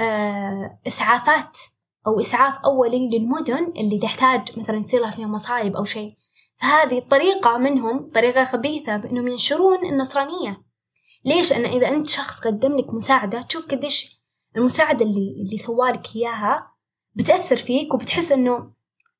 آه، 0.00 0.78
إسعافات 0.86 1.58
أو 2.06 2.20
إسعاف 2.20 2.58
أولي 2.58 3.08
للمدن 3.08 3.72
اللي 3.76 3.98
تحتاج 3.98 4.58
مثلا 4.58 4.76
يصير 4.76 5.00
لها 5.00 5.10
فيها 5.10 5.26
مصايب 5.26 5.76
أو 5.76 5.84
شيء. 5.84 6.14
فهذه 6.60 6.98
الطريقة 6.98 7.58
منهم 7.58 8.10
طريقة 8.14 8.44
خبيثة 8.44 8.96
بأنهم 8.96 9.28
ينشرون 9.28 9.86
النصرانية. 9.86 10.62
ليش؟ 11.24 11.52
أن 11.52 11.64
إذا 11.64 11.88
أنت 11.88 12.08
شخص 12.08 12.40
قدم 12.46 12.76
لك 12.76 12.94
مساعدة 12.94 13.42
تشوف 13.42 13.66
قديش 13.66 14.20
المساعدة 14.56 15.04
اللي 15.04 15.42
اللي 15.44 15.56
سوالك 15.56 16.16
إياها 16.16 16.70
بتأثر 17.14 17.56
فيك 17.56 17.94
وبتحس 17.94 18.32
إنه 18.32 18.72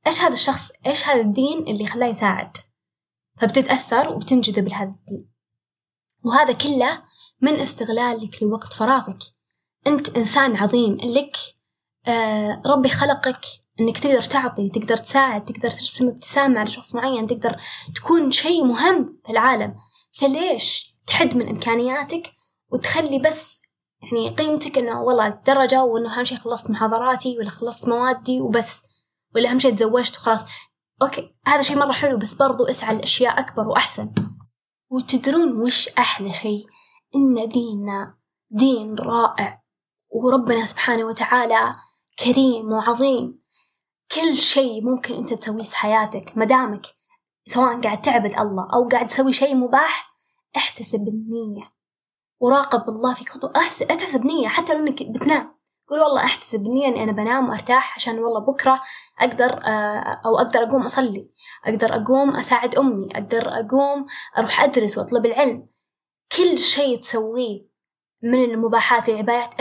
إيش 0.06 0.20
هذا 0.20 0.32
الشخص؟ 0.32 0.72
إيش 0.86 1.04
هذا 1.08 1.20
الدين 1.20 1.58
اللي 1.58 1.86
خلاه 1.86 2.06
يساعد؟ 2.06 2.56
فبتتأثر 3.36 4.12
وبتنجذب 4.12 4.68
لهذا 4.68 4.94
الدين. 5.00 5.30
وهذا 6.24 6.52
كله 6.52 7.02
من 7.40 7.54
استغلالك 7.54 8.42
لوقت 8.42 8.72
فراغك. 8.72 9.18
أنت 9.86 10.16
إنسان 10.16 10.56
عظيم 10.56 10.96
لك 10.96 11.36
آه 12.06 12.62
ربي 12.66 12.88
خلقك 12.88 13.40
إنك 13.80 13.98
تقدر 13.98 14.22
تعطي 14.22 14.68
تقدر 14.68 14.96
تساعد 14.96 15.44
تقدر 15.44 15.70
ترسم 15.70 16.08
ابتسامة 16.08 16.60
على 16.60 16.70
شخص 16.70 16.94
معين 16.94 17.26
تقدر 17.26 17.56
تكون 17.94 18.32
شيء 18.32 18.64
مهم 18.64 19.20
في 19.24 19.32
العالم. 19.32 19.74
فليش 20.12 20.96
تحد 21.06 21.36
من 21.36 21.48
إمكانياتك 21.48 22.32
وتخلي 22.72 23.18
بس 23.18 23.59
يعني 24.02 24.34
قيمتك 24.34 24.78
إنه 24.78 25.02
والله 25.02 25.28
درجة 25.28 25.84
وإنه 25.84 26.18
أهم 26.18 26.24
شيء 26.24 26.38
خلصت 26.38 26.70
محاضراتي 26.70 27.38
ولا 27.38 27.50
خلصت 27.50 27.88
موادي 27.88 28.40
وبس 28.40 28.82
ولا 29.34 29.50
أهم 29.50 29.58
شيء 29.58 29.74
تزوجت 29.74 30.16
وخلاص. 30.16 30.44
أوكي 31.02 31.36
هذا 31.46 31.62
شيء 31.62 31.78
مرة 31.78 31.92
حلو 31.92 32.18
بس 32.18 32.34
برضو 32.34 32.64
اسعى 32.64 32.96
لأشياء 32.96 33.40
أكبر 33.40 33.68
وأحسن. 33.68 34.14
وتدرون 34.90 35.62
وش 35.62 35.88
أحلى 35.88 36.32
شيء 36.32 36.66
إن 37.14 37.48
ديننا 37.48 38.18
دين 38.50 38.94
رائع 38.98 39.62
وربنا 40.08 40.66
سبحانه 40.66 41.04
وتعالى 41.04 41.74
كريم 42.24 42.72
وعظيم. 42.72 43.40
كل 44.12 44.36
شيء 44.36 44.84
ممكن 44.84 45.14
أنت 45.14 45.34
تسويه 45.34 45.64
في 45.64 45.76
حياتك 45.76 46.36
مدامك 46.36 46.86
سواء 47.46 47.80
قاعد 47.80 48.02
تعبد 48.02 48.38
الله 48.38 48.68
أو 48.74 48.88
قاعد 48.88 49.06
تسوي 49.06 49.32
شيء 49.32 49.54
مباح 49.54 50.14
احتسب 50.56 51.08
النية. 51.08 51.79
وراقب 52.40 52.88
الله 52.88 53.14
فيك 53.14 53.28
خطوة 53.28 53.52
أحتسب 53.56 54.26
نية 54.26 54.48
حتى 54.48 54.74
لو 54.74 54.80
إنك 54.80 55.02
بتنام. 55.02 55.54
قول 55.88 56.00
والله 56.00 56.24
أحتسب 56.24 56.68
نية 56.68 56.88
إني 56.88 57.02
أنا 57.02 57.12
بنام 57.12 57.48
وأرتاح 57.48 57.94
عشان 57.94 58.18
والله 58.18 58.40
بكرة 58.40 58.80
أقدر 59.20 59.60
آه، 59.64 60.20
أو 60.26 60.38
أقدر 60.38 60.62
أقوم 60.62 60.82
أصلي. 60.82 61.30
أقدر 61.64 61.94
أقوم 61.96 62.36
أساعد 62.36 62.74
أمي. 62.74 63.08
أقدر 63.12 63.48
أقوم 63.48 64.06
أروح 64.38 64.62
أدرس 64.62 64.98
وأطلب 64.98 65.26
العلم. 65.26 65.68
كل 66.36 66.58
شيء 66.58 67.00
تسويه 67.00 67.68
من 68.22 68.44
المباحات 68.44 69.08
للعبادات 69.10 69.54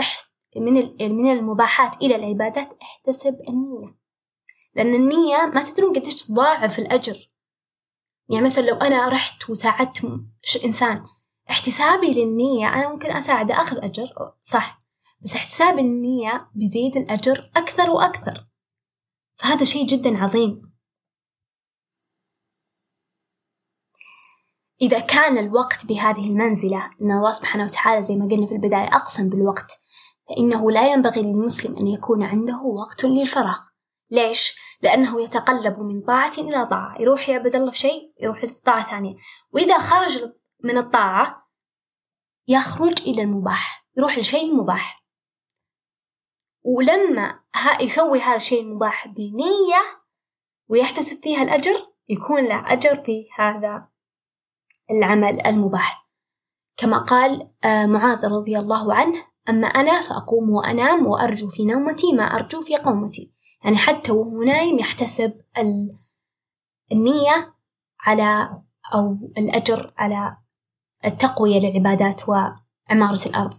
من 0.56 0.72
من 1.00 1.32
المباحات 1.32 1.96
إلى 1.96 2.16
العبادات 2.16 2.78
أحتسب 2.82 3.38
النية. 3.48 3.96
لأن 4.74 4.94
النية 4.94 5.36
ما 5.54 5.64
تدرون 5.64 5.94
قديش 5.94 6.22
تضاعف 6.22 6.78
الأجر. 6.78 7.30
يعني 8.28 8.44
مثلا 8.44 8.66
لو 8.66 8.76
أنا 8.76 9.08
رحت 9.08 9.50
وساعدت 9.50 10.20
إنسان 10.64 11.04
احتسابي 11.50 12.12
للنية 12.12 12.68
أنا 12.68 12.92
ممكن 12.92 13.10
أساعده 13.10 13.54
أخذ 13.54 13.76
أجر. 13.84 14.34
صح. 14.42 14.82
بس 15.20 15.36
احتسابي 15.36 15.82
للنية 15.82 16.50
بيزيد 16.54 16.96
الأجر 16.96 17.50
أكثر 17.56 17.90
وأكثر. 17.90 18.46
فهذا 19.36 19.64
شيء 19.64 19.86
جدا 19.86 20.18
عظيم. 20.18 20.70
إذا 24.82 25.00
كان 25.00 25.38
الوقت 25.38 25.86
بهذه 25.86 26.30
المنزلة 26.30 26.90
أن 27.02 27.10
الله 27.10 27.32
سبحانه 27.32 27.64
وتعالى 27.64 28.02
زي 28.02 28.16
ما 28.16 28.28
قلنا 28.28 28.46
في 28.46 28.52
البداية 28.52 28.86
أقسم 28.86 29.28
بالوقت 29.28 29.80
فإنه 30.28 30.70
لا 30.70 30.92
ينبغي 30.92 31.22
للمسلم 31.22 31.76
أن 31.76 31.86
يكون 31.86 32.22
عنده 32.22 32.62
وقت 32.62 33.04
للفراغ. 33.04 33.58
ليش؟ 34.10 34.56
لأنه 34.82 35.22
يتقلب 35.22 35.78
من 35.78 36.00
طاعة 36.00 36.32
إلى 36.38 36.66
طاعة. 36.66 37.00
يروح 37.00 37.28
يعبد 37.28 37.54
الله 37.54 37.70
في 37.70 37.78
شيء 37.78 38.12
يروح 38.20 38.44
لطاعة 38.44 38.90
ثانية. 38.90 39.14
وإذا 39.52 39.78
خرج 39.78 40.22
من 40.64 40.78
الطاعة 40.78 41.50
يخرج 42.48 43.00
إلى 43.02 43.22
المباح 43.22 43.86
يروح 43.96 44.18
لشيء 44.18 44.54
مباح. 44.54 45.06
ولما 46.62 47.40
يسوي 47.80 48.20
هذا 48.20 48.36
الشيء 48.36 48.62
المباح 48.62 49.08
بنية 49.08 50.02
ويحتسب 50.68 51.22
فيها 51.22 51.42
الأجر 51.42 51.86
يكون 52.08 52.44
له 52.44 52.72
أجر 52.72 52.94
في 52.94 53.28
هذا 53.36 53.88
العمل 54.90 55.46
المباح. 55.46 56.10
كما 56.76 56.98
قال 56.98 57.50
آه، 57.64 57.86
معاذ 57.86 58.26
رضي 58.26 58.58
الله 58.58 58.94
عنه 58.94 59.26
أما 59.48 59.66
أنا 59.66 60.02
فأقوم 60.02 60.50
وأنام 60.50 61.06
وأرجو 61.06 61.48
في 61.48 61.64
نومتي 61.64 62.12
ما 62.12 62.22
أرجو 62.22 62.62
في 62.62 62.76
قومتي. 62.76 63.32
يعني 63.64 63.76
حتى 63.76 64.12
وهو 64.12 64.42
نايم 64.42 64.78
يحتسب 64.78 65.40
النية 66.92 67.54
على 68.00 68.60
أو 68.94 69.32
الأجر 69.38 69.92
على 69.96 70.36
التقوية 71.04 71.58
للعبادات 71.60 72.22
وعمارة 72.28 73.26
الأرض. 73.26 73.54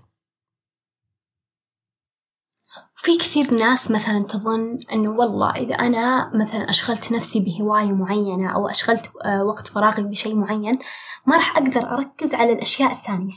في 2.95 3.17
كثير 3.17 3.53
ناس 3.53 3.91
مثلا 3.91 4.23
تظن 4.23 4.79
أنه 4.93 5.09
والله 5.09 5.51
إذا 5.51 5.75
أنا 5.75 6.31
مثلا 6.35 6.69
أشغلت 6.69 7.11
نفسي 7.11 7.39
بهواية 7.39 7.93
معينة 7.93 8.55
أو 8.55 8.69
أشغلت 8.69 9.11
آه، 9.25 9.43
وقت 9.43 9.67
فراغي 9.67 10.03
بشيء 10.03 10.35
معين 10.35 10.79
ما 11.25 11.35
راح 11.35 11.57
أقدر 11.57 11.93
أركز 11.93 12.35
على 12.35 12.53
الأشياء 12.53 12.91
الثانية. 12.91 13.33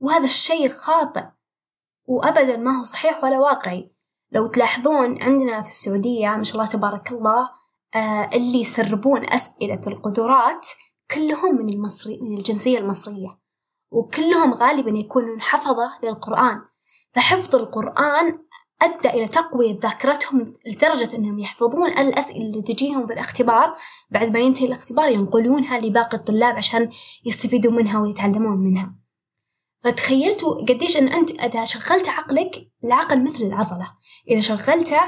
وهذا 0.00 0.24
الشيء 0.24 0.68
خاطئ 0.68 1.24
وأبدا 2.06 2.56
ما 2.56 2.80
هو 2.80 2.84
صحيح 2.84 3.24
ولا 3.24 3.38
واقعي. 3.38 3.92
لو 4.32 4.46
تلاحظون 4.46 5.22
عندنا 5.22 5.62
في 5.62 5.68
السعودية 5.68 6.28
ما 6.28 6.44
شاء 6.44 6.54
الله 6.54 6.66
تبارك 6.66 7.12
الله 7.12 7.50
آه 7.94 8.30
اللي 8.34 8.60
يسربون 8.60 9.24
أسئلة 9.24 9.80
القدرات 9.86 10.68
كلهم 11.10 11.56
من 11.56 11.68
المصري 11.68 12.18
من 12.22 12.36
الجنسية 12.36 12.78
المصرية 12.78 13.38
وكلهم 13.90 14.54
غالبا 14.54 14.90
يكونون 14.90 15.40
حفظة 15.40 15.98
للقرآن. 16.02 16.60
فحفظ 17.12 17.54
القرآن 17.54 18.38
أدى 18.82 19.08
إلى 19.08 19.28
تقوية 19.28 19.78
ذاكرتهم 19.78 20.54
لدرجة 20.66 21.16
أنهم 21.16 21.38
يحفظون 21.38 21.88
الأسئلة 21.88 22.46
اللي 22.46 22.62
تجيهم 22.62 23.06
في 23.06 23.12
الاختبار 23.12 23.74
بعد 24.10 24.32
ما 24.32 24.38
ينتهي 24.38 24.66
الاختبار 24.66 25.08
ينقلونها 25.08 25.78
لباقي 25.78 26.16
الطلاب 26.16 26.56
عشان 26.56 26.90
يستفيدوا 27.24 27.72
منها 27.72 28.00
ويتعلمون 28.00 28.58
منها. 28.58 28.94
فتخيلتوا 29.80 30.54
قديش 30.54 30.96
أن 30.96 31.08
أنت 31.08 31.40
إذا 31.40 31.64
شغلت 31.64 32.08
عقلك 32.08 32.70
العقل 32.84 33.24
مثل 33.24 33.44
العضلة. 33.44 33.92
إذا 34.28 34.40
شغلته 34.40 35.00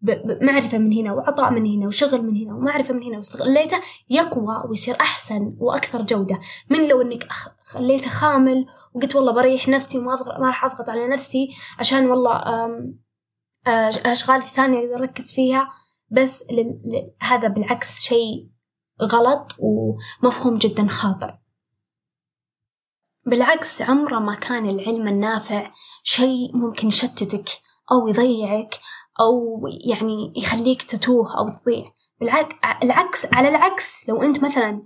بمعرفة 0.00 0.78
من 0.78 0.92
هنا 0.92 1.12
وعطاء 1.12 1.50
من 1.50 1.66
هنا 1.66 1.86
وشغل 1.86 2.22
من 2.22 2.36
هنا 2.36 2.54
ومعرفة 2.54 2.94
من 2.94 3.02
هنا 3.02 3.16
واستغليته 3.16 3.80
يقوى 4.10 4.64
ويصير 4.68 5.00
أحسن 5.00 5.56
وأكثر 5.58 6.02
جودة. 6.02 6.40
من 6.70 6.88
لو 6.88 7.02
إنك 7.02 7.28
خليته 7.60 8.10
خامل 8.10 8.66
وقلت 8.94 9.16
والله 9.16 9.32
بريح 9.32 9.68
نفسي 9.68 9.98
وما 9.98 10.16
ما 10.38 10.46
راح 10.46 10.64
أضغط 10.64 10.88
على 10.88 11.08
نفسي 11.08 11.48
عشان 11.78 12.10
والله 12.10 12.42
أشغال 14.06 14.42
ثانية 14.42 14.78
أقدر 14.78 15.02
أركز 15.02 15.34
فيها. 15.34 15.68
بس 16.10 16.44
هذا 17.20 17.48
بالعكس 17.48 18.00
شيء 18.00 18.48
غلط 19.02 19.56
ومفهوم 19.58 20.58
جدا 20.58 20.86
خاطئ. 20.86 21.30
بالعكس 23.26 23.82
عمره 23.82 24.18
ما 24.18 24.34
كان 24.34 24.68
العلم 24.68 25.08
النافع 25.08 25.70
شيء 26.02 26.56
ممكن 26.56 26.88
يشتتك 26.88 27.48
أو 27.92 28.08
يضيعك 28.08 28.74
أو 29.20 29.62
يعني 29.84 30.32
يخليك 30.36 30.82
تتوه 30.82 31.38
أو 31.38 31.48
تضيع. 31.48 31.84
بالعكس 32.20 33.26
على 33.32 33.48
العكس 33.48 34.08
لو 34.08 34.22
أنت 34.22 34.44
مثلا 34.44 34.80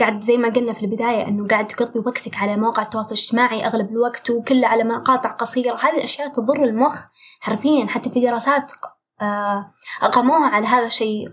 قاعد 0.00 0.20
زي 0.20 0.36
ما 0.36 0.48
قلنا 0.48 0.72
في 0.72 0.82
البداية 0.82 1.28
إنه 1.28 1.46
قاعد 1.46 1.66
تقضي 1.66 1.98
وقتك 1.98 2.36
على 2.36 2.56
مواقع 2.56 2.82
التواصل 2.82 3.08
الاجتماعي 3.08 3.66
أغلب 3.66 3.90
الوقت 3.90 4.30
وكله 4.30 4.68
على 4.68 4.84
مقاطع 4.84 5.30
قصيرة 5.30 5.76
هذه 5.80 5.96
الأشياء 5.96 6.28
تضر 6.28 6.64
المخ 6.64 7.04
حرفيا 7.40 7.86
حتى 7.86 8.10
في 8.10 8.20
دراسات 8.20 8.72
آه، 9.20 9.70
أقاموها 10.02 10.48
على 10.48 10.66
هذا 10.66 10.86
الشيء 10.86 11.28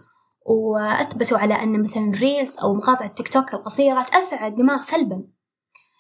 وأثبتوا 0.46 1.38
على 1.38 1.64
أن 1.64 1.82
مثلا 1.82 2.12
ريلز 2.16 2.60
أو 2.60 2.74
مقاطع 2.74 3.06
التيك 3.06 3.28
توك 3.28 3.54
القصيرة 3.54 4.02
تأثر 4.02 4.38
على 4.38 4.48
الدماغ 4.48 4.82
سلبا. 4.82 5.24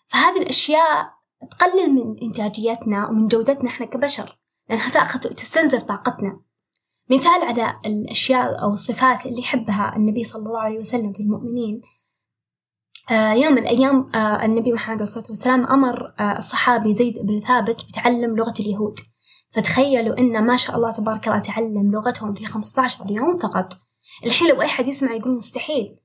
فهذه 0.07 0.41
الأشياء 0.41 1.09
تقلل 1.51 1.93
من 1.93 2.15
إنتاجيتنا 2.21 3.07
ومن 3.07 3.27
جودتنا 3.27 3.69
إحنا 3.69 3.85
كبشر. 3.85 4.39
لأنها 4.69 4.89
تأخذ 4.89 5.19
تستنزف 5.19 5.83
طاقتنا. 5.83 6.39
مثال 7.09 7.43
على 7.43 7.79
الأشياء 7.85 8.61
أو 8.61 8.73
الصفات 8.73 9.25
اللي 9.25 9.39
يحبها 9.39 9.95
النبي 9.95 10.23
صلى 10.23 10.47
الله 10.47 10.59
عليه 10.59 10.79
وسلم 10.79 11.13
في 11.13 11.19
المؤمنين 11.19 11.81
آه 13.11 13.33
يوم 13.33 13.53
من 13.53 13.57
الأيام 13.57 14.15
آه 14.15 14.45
النبي 14.45 14.71
محمد 14.73 14.95
عليه 14.95 15.03
الصلاة 15.03 15.25
والسلام 15.29 15.65
أمر 15.65 16.13
آه 16.19 16.37
الصحابي 16.37 16.93
زيد 16.93 17.19
بن 17.19 17.39
ثابت 17.39 17.85
بتعلم 17.89 18.35
لغة 18.35 18.53
اليهود. 18.59 18.99
فتخيلوا 19.51 20.17
إن 20.17 20.45
ما 20.45 20.57
شاء 20.57 20.75
الله 20.75 20.91
تبارك 20.91 21.27
الله 21.27 21.39
تعلم 21.39 21.91
لغتهم 21.91 22.33
في 22.33 22.45
15 22.45 23.11
يوم 23.11 23.37
فقط. 23.37 23.73
الحين 24.25 24.47
لو 24.47 24.61
أي 24.61 24.67
حد 24.67 24.87
يسمع 24.87 25.13
يقول 25.13 25.37
مستحيل. 25.37 25.99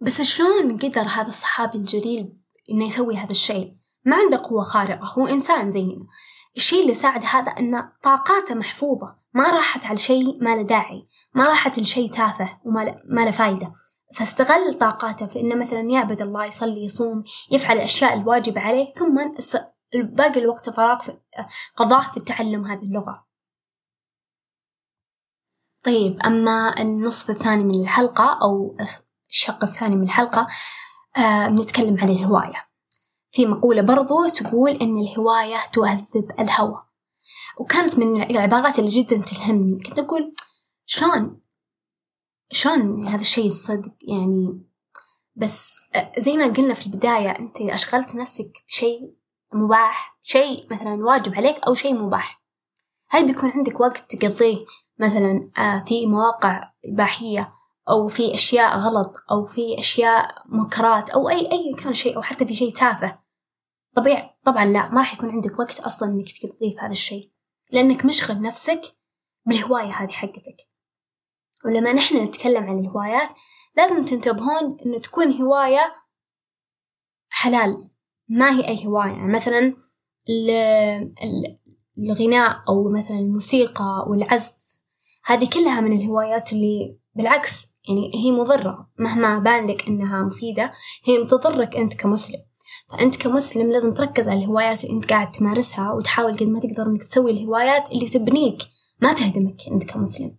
بس 0.00 0.22
شلون 0.22 0.76
قدر 0.76 1.02
هذا 1.02 1.28
الصحابي 1.28 1.78
الجليل 1.78 2.36
إنه 2.70 2.86
يسوي 2.86 3.16
هذا 3.16 3.30
الشيء؟ 3.30 3.72
ما 4.04 4.16
عنده 4.16 4.42
قوة 4.44 4.62
خارقة 4.62 5.06
هو 5.18 5.26
إنسان 5.26 5.70
زينا. 5.70 6.06
الشيء 6.56 6.82
اللي 6.82 6.94
ساعد 6.94 7.24
هذا 7.24 7.50
أن 7.50 7.88
طاقاته 8.02 8.54
محفوظة 8.54 9.16
ما 9.34 9.50
راحت 9.50 9.86
على 9.86 9.98
شيء 9.98 10.44
ما 10.44 10.56
له 10.56 10.62
داعي 10.62 11.06
ما 11.34 11.46
راحت 11.46 11.78
لشيء 11.78 12.12
تافه 12.12 12.58
وما 12.64 13.02
ما 13.04 13.24
له 13.24 13.30
فايدة. 13.30 13.72
فاستغل 14.14 14.74
طاقاته 14.74 15.26
في 15.26 15.40
إنه 15.40 15.54
مثلا 15.54 15.80
يعبد 15.80 16.22
الله 16.22 16.44
يصلي 16.44 16.84
يصوم 16.84 17.24
يفعل 17.50 17.76
الأشياء 17.76 18.14
الواجبة 18.14 18.60
عليه 18.60 18.92
ثم 18.92 19.32
باقي 19.94 20.40
الوقت 20.40 20.70
فراغ 20.70 21.08
قضاه 21.76 22.10
في 22.10 22.20
تعلم 22.20 22.64
هذه 22.64 22.82
اللغة. 22.82 23.26
طيب 25.84 26.20
أما 26.20 26.80
النصف 26.80 27.30
الثاني 27.30 27.64
من 27.64 27.82
الحلقة 27.82 28.38
أو 28.42 28.76
الشق 29.30 29.64
الثاني 29.64 29.96
من 29.96 30.02
الحلقة 30.02 30.46
آه 31.16 31.48
بنتكلم 31.48 31.98
عن 32.00 32.08
الهواية. 32.08 32.67
في 33.38 33.46
مقولة 33.46 33.82
برضو 33.82 34.28
تقول 34.28 34.70
إن 34.70 34.98
الهواية 34.98 35.56
تهذب 35.72 36.32
الهوى. 36.40 36.82
وكانت 37.58 37.98
من 37.98 38.22
العبارات 38.22 38.78
اللي 38.78 38.90
جدا 38.90 39.16
تلهمني. 39.16 39.82
كنت 39.82 39.98
أقول 39.98 40.32
شلون؟ 40.86 41.40
شلون 42.52 43.08
هذا 43.08 43.20
الشيء 43.20 43.50
صدق 43.50 43.92
يعني 44.00 44.62
بس 45.36 45.76
زي 46.18 46.36
ما 46.36 46.46
قلنا 46.46 46.74
في 46.74 46.86
البداية 46.86 47.30
أنت 47.30 47.60
أشغلت 47.60 48.14
نفسك 48.14 48.52
بشيء 48.68 49.12
مباح 49.54 50.18
شيء 50.22 50.66
مثلا 50.70 51.04
واجب 51.04 51.34
عليك 51.34 51.58
أو 51.66 51.74
شيء 51.74 51.94
مباح. 51.94 52.42
هل 53.08 53.26
بيكون 53.26 53.50
عندك 53.50 53.80
وقت 53.80 54.14
تقضيه 54.14 54.64
مثلا 54.98 55.50
في 55.86 56.06
مواقع 56.06 56.72
إباحية 56.84 57.54
أو 57.88 58.06
في 58.06 58.34
أشياء 58.34 58.78
غلط 58.78 59.12
أو 59.30 59.46
في 59.46 59.78
أشياء 59.78 60.42
منكرات 60.48 61.10
أو 61.10 61.28
أي 61.28 61.52
أي 61.52 61.74
كان 61.82 61.94
شيء 61.94 62.16
أو 62.16 62.22
حتى 62.22 62.46
في 62.46 62.54
شيء 62.54 62.74
تافه؟ 62.74 63.27
طبيعي. 63.94 64.30
طبعا 64.44 64.64
لا 64.64 64.88
ما 64.90 65.00
راح 65.00 65.14
يكون 65.14 65.30
عندك 65.30 65.58
وقت 65.58 65.80
أصلا 65.80 66.08
إنك 66.08 66.26
تقضيه 66.42 66.76
في 66.76 66.78
هذا 66.80 66.92
الشيء 66.92 67.32
لأنك 67.70 68.04
مشغل 68.04 68.42
نفسك 68.42 68.80
بالهواية 69.46 69.92
هذه 69.92 70.10
حقتك. 70.10 70.68
ولما 71.64 71.92
نحن 71.92 72.16
نتكلم 72.16 72.64
عن 72.64 72.78
الهوايات 72.78 73.28
لازم 73.76 74.04
تنتبهون 74.04 74.76
إنه 74.86 74.98
تكون 74.98 75.32
هواية 75.32 75.94
حلال. 77.28 77.90
ما 78.28 78.50
هي 78.50 78.68
أي 78.68 78.86
هواية؟ 78.86 79.10
يعني 79.10 79.32
مثلا 79.32 79.76
الغناء 81.98 82.62
أو 82.68 82.90
مثلا 82.90 83.18
الموسيقى 83.18 84.04
والعزف 84.08 84.80
هذه 85.24 85.50
كلها 85.50 85.80
من 85.80 86.00
الهوايات 86.00 86.52
اللي 86.52 86.98
بالعكس 87.14 87.66
يعني 87.88 88.10
هي 88.14 88.32
مضرة. 88.32 88.90
مهما 88.98 89.38
بان 89.38 89.66
لك 89.66 89.86
إنها 89.88 90.22
مفيدة 90.22 90.72
هي 91.04 91.26
تضرك 91.26 91.76
أنت 91.76 91.94
كمسلم. 91.94 92.47
فأنت 92.90 93.16
كمسلم 93.16 93.72
لازم 93.72 93.94
تركز 93.94 94.28
على 94.28 94.38
الهوايات 94.38 94.84
اللي 94.84 94.96
أنت 94.96 95.10
قاعد 95.10 95.30
تمارسها 95.30 95.92
وتحاول 95.92 96.36
قد 96.36 96.42
ما 96.42 96.60
تقدر 96.60 96.86
إنك 96.86 97.02
تسوي 97.02 97.30
الهوايات 97.30 97.92
اللي 97.92 98.08
تبنيك 98.08 98.58
ما 99.02 99.12
تهدمك 99.12 99.56
أنت 99.72 99.84
كمسلم. 99.84 100.38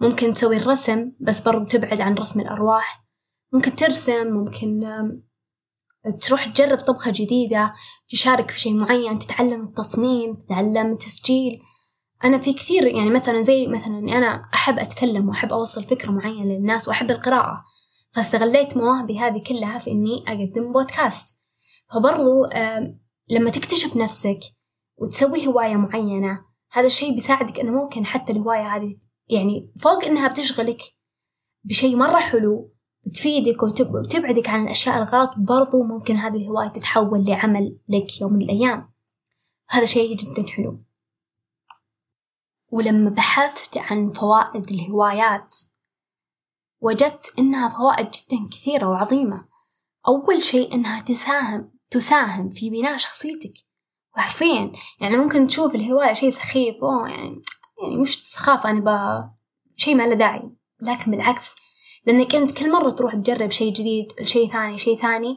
ممكن 0.00 0.32
تسوي 0.32 0.56
الرسم 0.56 1.12
بس 1.20 1.40
برضو 1.40 1.64
تبعد 1.64 2.00
عن 2.00 2.14
رسم 2.14 2.40
الأرواح. 2.40 3.06
ممكن 3.52 3.76
ترسم 3.76 4.26
ممكن 4.26 4.80
تروح 6.20 6.46
تجرب 6.46 6.78
طبخة 6.78 7.12
جديدة 7.14 7.72
تشارك 8.08 8.50
في 8.50 8.60
شيء 8.60 8.74
معين 8.74 9.18
تتعلم 9.18 9.62
التصميم 9.62 10.34
تتعلم 10.34 10.92
التسجيل. 10.92 11.60
أنا 12.24 12.38
في 12.38 12.52
كثير 12.52 12.86
يعني 12.86 13.10
مثلا 13.10 13.42
زي 13.42 13.66
مثلا 13.66 13.98
أنا 13.98 14.48
أحب 14.54 14.78
أتكلم 14.78 15.28
وأحب 15.28 15.52
أوصل 15.52 15.84
فكرة 15.84 16.10
معينة 16.10 16.44
للناس 16.44 16.88
وأحب 16.88 17.10
القراءة. 17.10 17.64
فاستغليت 18.12 18.76
مواهبي 18.76 19.18
هذه 19.18 19.42
كلها 19.46 19.78
في 19.78 19.90
إني 19.90 20.24
أقدم 20.28 20.72
بودكاست. 20.72 21.39
فبرضو 21.94 22.46
لما 23.28 23.50
تكتشف 23.50 23.96
نفسك 23.96 24.40
وتسوي 24.96 25.46
هواية 25.46 25.76
معينة 25.76 26.44
هذا 26.72 26.86
الشيء 26.86 27.14
بيساعدك 27.14 27.60
إنه 27.60 27.72
ممكن 27.72 28.06
حتى 28.06 28.32
الهواية 28.32 28.76
هذه 28.76 28.96
يعني 29.28 29.72
فوق 29.82 30.04
إنها 30.04 30.28
بتشغلك 30.28 30.80
بشيء 31.64 31.96
مرة 31.96 32.18
حلو 32.18 32.72
بتفيدك 33.06 33.62
وتبعدك 33.62 34.48
عن 34.48 34.64
الأشياء 34.64 34.98
الغلط 34.98 35.30
برضو 35.36 35.82
ممكن 35.82 36.16
هذه 36.16 36.36
الهواية 36.36 36.68
تتحول 36.68 37.24
لعمل 37.24 37.78
لك 37.88 38.20
يوم 38.20 38.32
من 38.32 38.42
الأيام. 38.42 38.92
هذا 39.68 39.84
شيء 39.84 40.16
جدا 40.16 40.48
حلو. 40.48 40.84
ولما 42.70 43.10
بحثت 43.10 43.78
عن 43.78 44.12
فوائد 44.12 44.70
الهوايات 44.70 45.56
وجدت 46.80 47.34
إنها 47.38 47.68
فوائد 47.68 48.10
جدا 48.10 48.48
كثيرة 48.50 48.86
وعظيمة. 48.86 49.48
أول 50.08 50.42
شيء 50.42 50.74
إنها 50.74 51.00
تساهم 51.00 51.72
تساهم 51.90 52.48
في 52.48 52.70
بناء 52.70 52.96
شخصيتك. 52.96 53.52
حرفيا 54.12 54.72
يعني 55.00 55.16
ممكن 55.16 55.46
تشوف 55.46 55.74
الهواية 55.74 56.12
شيء 56.12 56.30
سخيف 56.30 56.84
أوه 56.84 57.08
يعني 57.08 57.42
يعني 57.82 57.96
مش 58.02 58.28
سخافة 58.28 58.70
أنا 58.70 58.80
ب 58.80 59.30
شيء 59.76 59.94
ما 59.94 60.06
له 60.06 60.14
داعي. 60.14 60.50
لكن 60.82 61.10
بالعكس 61.10 61.50
لأنك 62.06 62.34
أنت 62.34 62.58
كل 62.58 62.72
مرة 62.72 62.90
تروح 62.90 63.14
تجرب 63.14 63.50
شيء 63.50 63.72
جديد 63.72 64.12
شيء 64.22 64.48
ثاني 64.50 64.78
شيء 64.78 64.96
ثاني 64.96 65.36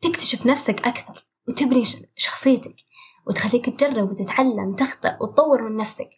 تكتشف 0.00 0.46
نفسك 0.46 0.86
أكثر 0.86 1.26
وتبني 1.48 1.84
شخصيتك. 2.16 2.76
وتخليك 3.26 3.70
تجرب 3.70 4.10
وتتعلم 4.10 4.74
تخطئ 4.74 5.14
وتطور 5.20 5.62
من 5.62 5.76
نفسك. 5.76 6.10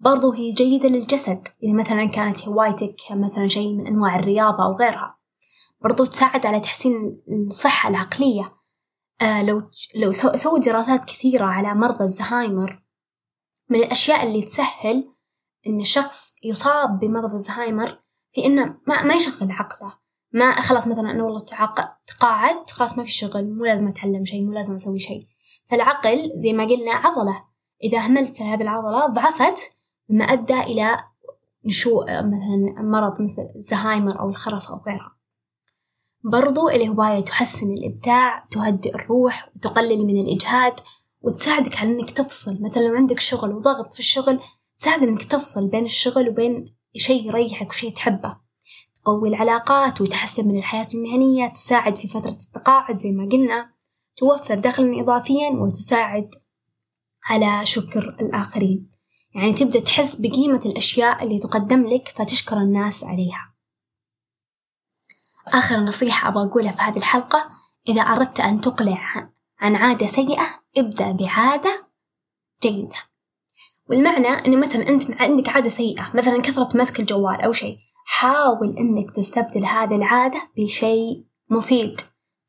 برضو 0.00 0.32
هي 0.32 0.52
جيدة 0.52 0.88
للجسد 0.88 1.48
إذا 1.62 1.72
مثلا 1.72 2.04
كانت 2.04 2.48
هوايتك 2.48 2.96
مثلا 3.10 3.48
شيء 3.48 3.74
من 3.74 3.86
أنواع 3.86 4.18
الرياضة 4.18 4.64
أو 4.64 4.72
غيرها. 4.72 5.18
برضو 5.82 6.04
تساعد 6.04 6.46
على 6.46 6.60
تحسين 6.60 7.22
الصحة 7.50 7.88
العقلية. 7.88 8.59
لو 9.22 9.70
لو 9.94 10.12
سووا 10.12 10.58
دراسات 10.58 11.04
كثيرة 11.04 11.44
على 11.44 11.74
مرضى 11.74 12.04
الزهايمر 12.04 12.82
من 13.70 13.78
الأشياء 13.78 14.26
اللي 14.26 14.42
تسهل 14.42 15.14
إن 15.66 15.80
الشخص 15.80 16.34
يصاب 16.44 17.00
بمرض 17.00 17.34
الزهايمر 17.34 18.02
في 18.32 18.46
إنه 18.46 18.76
ما, 18.86 19.02
ما 19.02 19.14
يشغل 19.14 19.52
عقله. 19.52 19.92
ما 20.32 20.60
خلاص 20.60 20.86
مثلا 20.86 21.10
أنا 21.10 21.22
والله 21.22 21.38
تقاعدت 22.06 22.70
خلاص 22.70 22.98
ما 22.98 23.04
في 23.04 23.10
شغل 23.10 23.54
مو 23.54 23.64
لازم 23.64 23.88
أتعلم 23.88 24.24
شيء 24.24 24.44
مو 24.44 24.52
لازم 24.52 24.74
أسوي 24.74 24.98
شيء. 24.98 25.26
فالعقل 25.66 26.30
زي 26.42 26.52
ما 26.52 26.64
قلنا 26.64 26.92
عضلة. 26.92 27.44
إذا 27.82 27.98
أهملت 27.98 28.42
هذه 28.42 28.62
العضلة 28.62 29.06
ضعفت 29.06 29.78
مما 30.08 30.24
أدى 30.24 30.60
إلى 30.60 30.96
نشوء 31.64 32.04
مثلا 32.04 32.82
مرض 32.82 33.22
مثل 33.22 33.48
الزهايمر 33.56 34.20
أو 34.20 34.28
الخرف 34.28 34.70
أو 34.70 34.76
غيرها 34.86 35.19
برضو 36.24 36.68
الهواية 36.68 37.20
تحسن 37.20 37.72
الإبداع 37.72 38.44
تهدئ 38.50 38.94
الروح 38.94 39.50
وتقلل 39.56 40.06
من 40.06 40.18
الإجهاد 40.18 40.80
وتساعدك 41.22 41.76
على 41.76 41.90
إنك 41.90 42.10
تفصل. 42.10 42.62
مثلا 42.62 42.82
لو 42.82 42.94
عندك 42.94 43.20
شغل 43.20 43.52
وضغط 43.52 43.92
في 43.92 44.00
الشغل 44.00 44.40
تساعد 44.78 45.02
إنك 45.02 45.24
تفصل 45.24 45.68
بين 45.68 45.84
الشغل 45.84 46.28
وبين 46.28 46.74
شيء 46.96 47.26
يريحك 47.26 47.68
وشيء 47.68 47.90
تحبه. 47.92 48.36
تقوي 49.02 49.28
العلاقات 49.28 50.00
وتحسن 50.00 50.48
من 50.48 50.58
الحياة 50.58 50.86
المهنية 50.94 51.48
تساعد 51.48 51.96
في 51.96 52.08
فترة 52.08 52.38
التقاعد 52.46 52.98
زي 52.98 53.12
ما 53.12 53.28
قلنا. 53.32 53.70
توفر 54.16 54.54
دخلا 54.54 55.00
إضافيا 55.00 55.50
وتساعد 55.50 56.30
على 57.24 57.66
شكر 57.66 58.16
الآخرين. 58.20 58.90
يعني 59.34 59.52
تبدأ 59.52 59.80
تحس 59.80 60.16
بقيمة 60.16 60.60
الأشياء 60.66 61.22
اللي 61.22 61.38
تقدم 61.38 61.86
لك 61.86 62.08
فتشكر 62.08 62.56
الناس 62.56 63.04
عليها. 63.04 63.49
آخر 65.46 65.76
نصيحة 65.76 66.28
أبغى 66.28 66.44
أقولها 66.44 66.72
في 66.72 66.82
هذه 66.82 66.96
الحلقة 66.96 67.50
إذا 67.88 68.02
أردت 68.02 68.40
أن 68.40 68.60
تقلع 68.60 69.30
عن 69.60 69.76
عادة 69.76 70.06
سيئة 70.06 70.46
ابدأ 70.76 71.12
بعادة 71.12 71.82
جيدة. 72.62 72.94
والمعنى 73.88 74.28
إنه 74.28 74.56
مثلا 74.56 74.88
أنت 74.88 75.20
عندك 75.20 75.48
عادة 75.48 75.68
سيئة 75.68 76.10
مثلا 76.14 76.42
كثرة 76.42 76.76
مسك 76.76 77.00
الجوال 77.00 77.40
أو 77.40 77.52
شيء 77.52 77.78
حاول 78.06 78.78
إنك 78.78 79.10
تستبدل 79.16 79.64
هذه 79.64 79.94
العادة 79.94 80.42
بشيء 80.56 81.24
مفيد. 81.50 82.00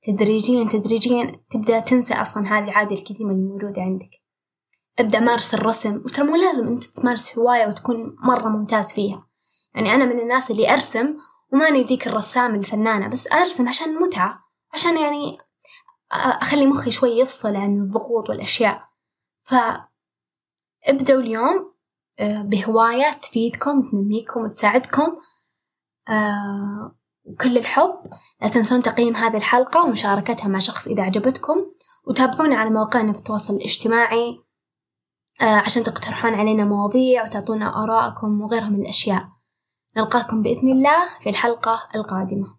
تدريجيا 0.02 0.64
تدريجيا 0.64 1.42
تبدأ 1.50 1.80
تنسى 1.80 2.14
أصلا 2.14 2.48
هذه 2.48 2.64
العادة 2.64 2.96
القديمة 2.96 3.32
اللي 3.32 3.44
موجودة 3.44 3.82
عندك. 3.82 4.10
ابدأ 5.00 5.20
مارس 5.20 5.54
الرسم 5.54 5.96
وترى 5.96 6.26
مو 6.26 6.36
لازم 6.36 6.68
أنت 6.68 6.84
تمارس 6.84 7.40
هواية 7.40 7.68
وتكون 7.68 8.16
مرة 8.24 8.50
ممتاز 8.50 8.94
فيها. 8.94 9.28
يعني 9.76 9.96
أنا 9.96 10.06
من 10.06 10.20
الناس 10.20 10.52
اللي 10.52 10.74
أرسم 10.74 11.18
وماني 11.54 11.84
ذيك 11.84 12.08
الرسامة 12.08 12.56
الفنانة 12.56 13.08
بس 13.08 13.32
أرسم 13.32 13.68
عشان 13.68 13.96
متعة 13.96 14.40
عشان 14.74 14.98
يعني 14.98 15.38
أخلي 16.12 16.66
مخي 16.66 16.92
شوي 16.92 17.10
يفصل 17.10 17.56
عن 17.56 17.82
الضغوط 17.82 18.30
والأشياء. 18.30 18.82
فابدأوا 19.42 21.22
اليوم 21.22 21.72
آه، 22.20 22.42
بهواية 22.42 23.12
تفيدكم 23.14 23.82
تنميكم 23.92 24.42
وتساعدكم 24.42 25.18
آه، 26.10 26.96
وكل 27.24 27.58
الحب. 27.58 28.00
لا 28.42 28.48
تنسون 28.48 28.82
تقييم 28.82 29.16
هذه 29.16 29.38
الحلقة 29.38 29.84
ومشاركتها 29.84 30.48
مع 30.48 30.60
شخص 30.60 30.88
إذا 30.88 31.04
عجبتكم. 31.04 31.66
وتابعونا 32.08 32.56
على 32.56 32.70
مواقعنا 32.70 33.14
في 33.14 33.20
التواصل 33.20 33.54
الاجتماعي 33.54 34.44
آه، 35.42 35.46
عشان 35.46 35.84
تقترحون 35.84 36.36
علينا 36.36 36.66
مواضيع 36.66 37.24
وتعطونا 37.24 37.84
آراءكم 37.84 38.42
وغيرها 38.42 38.70
من 38.70 38.82
الأشياء. 38.82 39.30
نلقاكم 39.98 40.42
بإذن 40.42 40.72
الله 40.72 41.20
في 41.22 41.30
الحلقة 41.30 41.88
القادمة. 41.96 42.56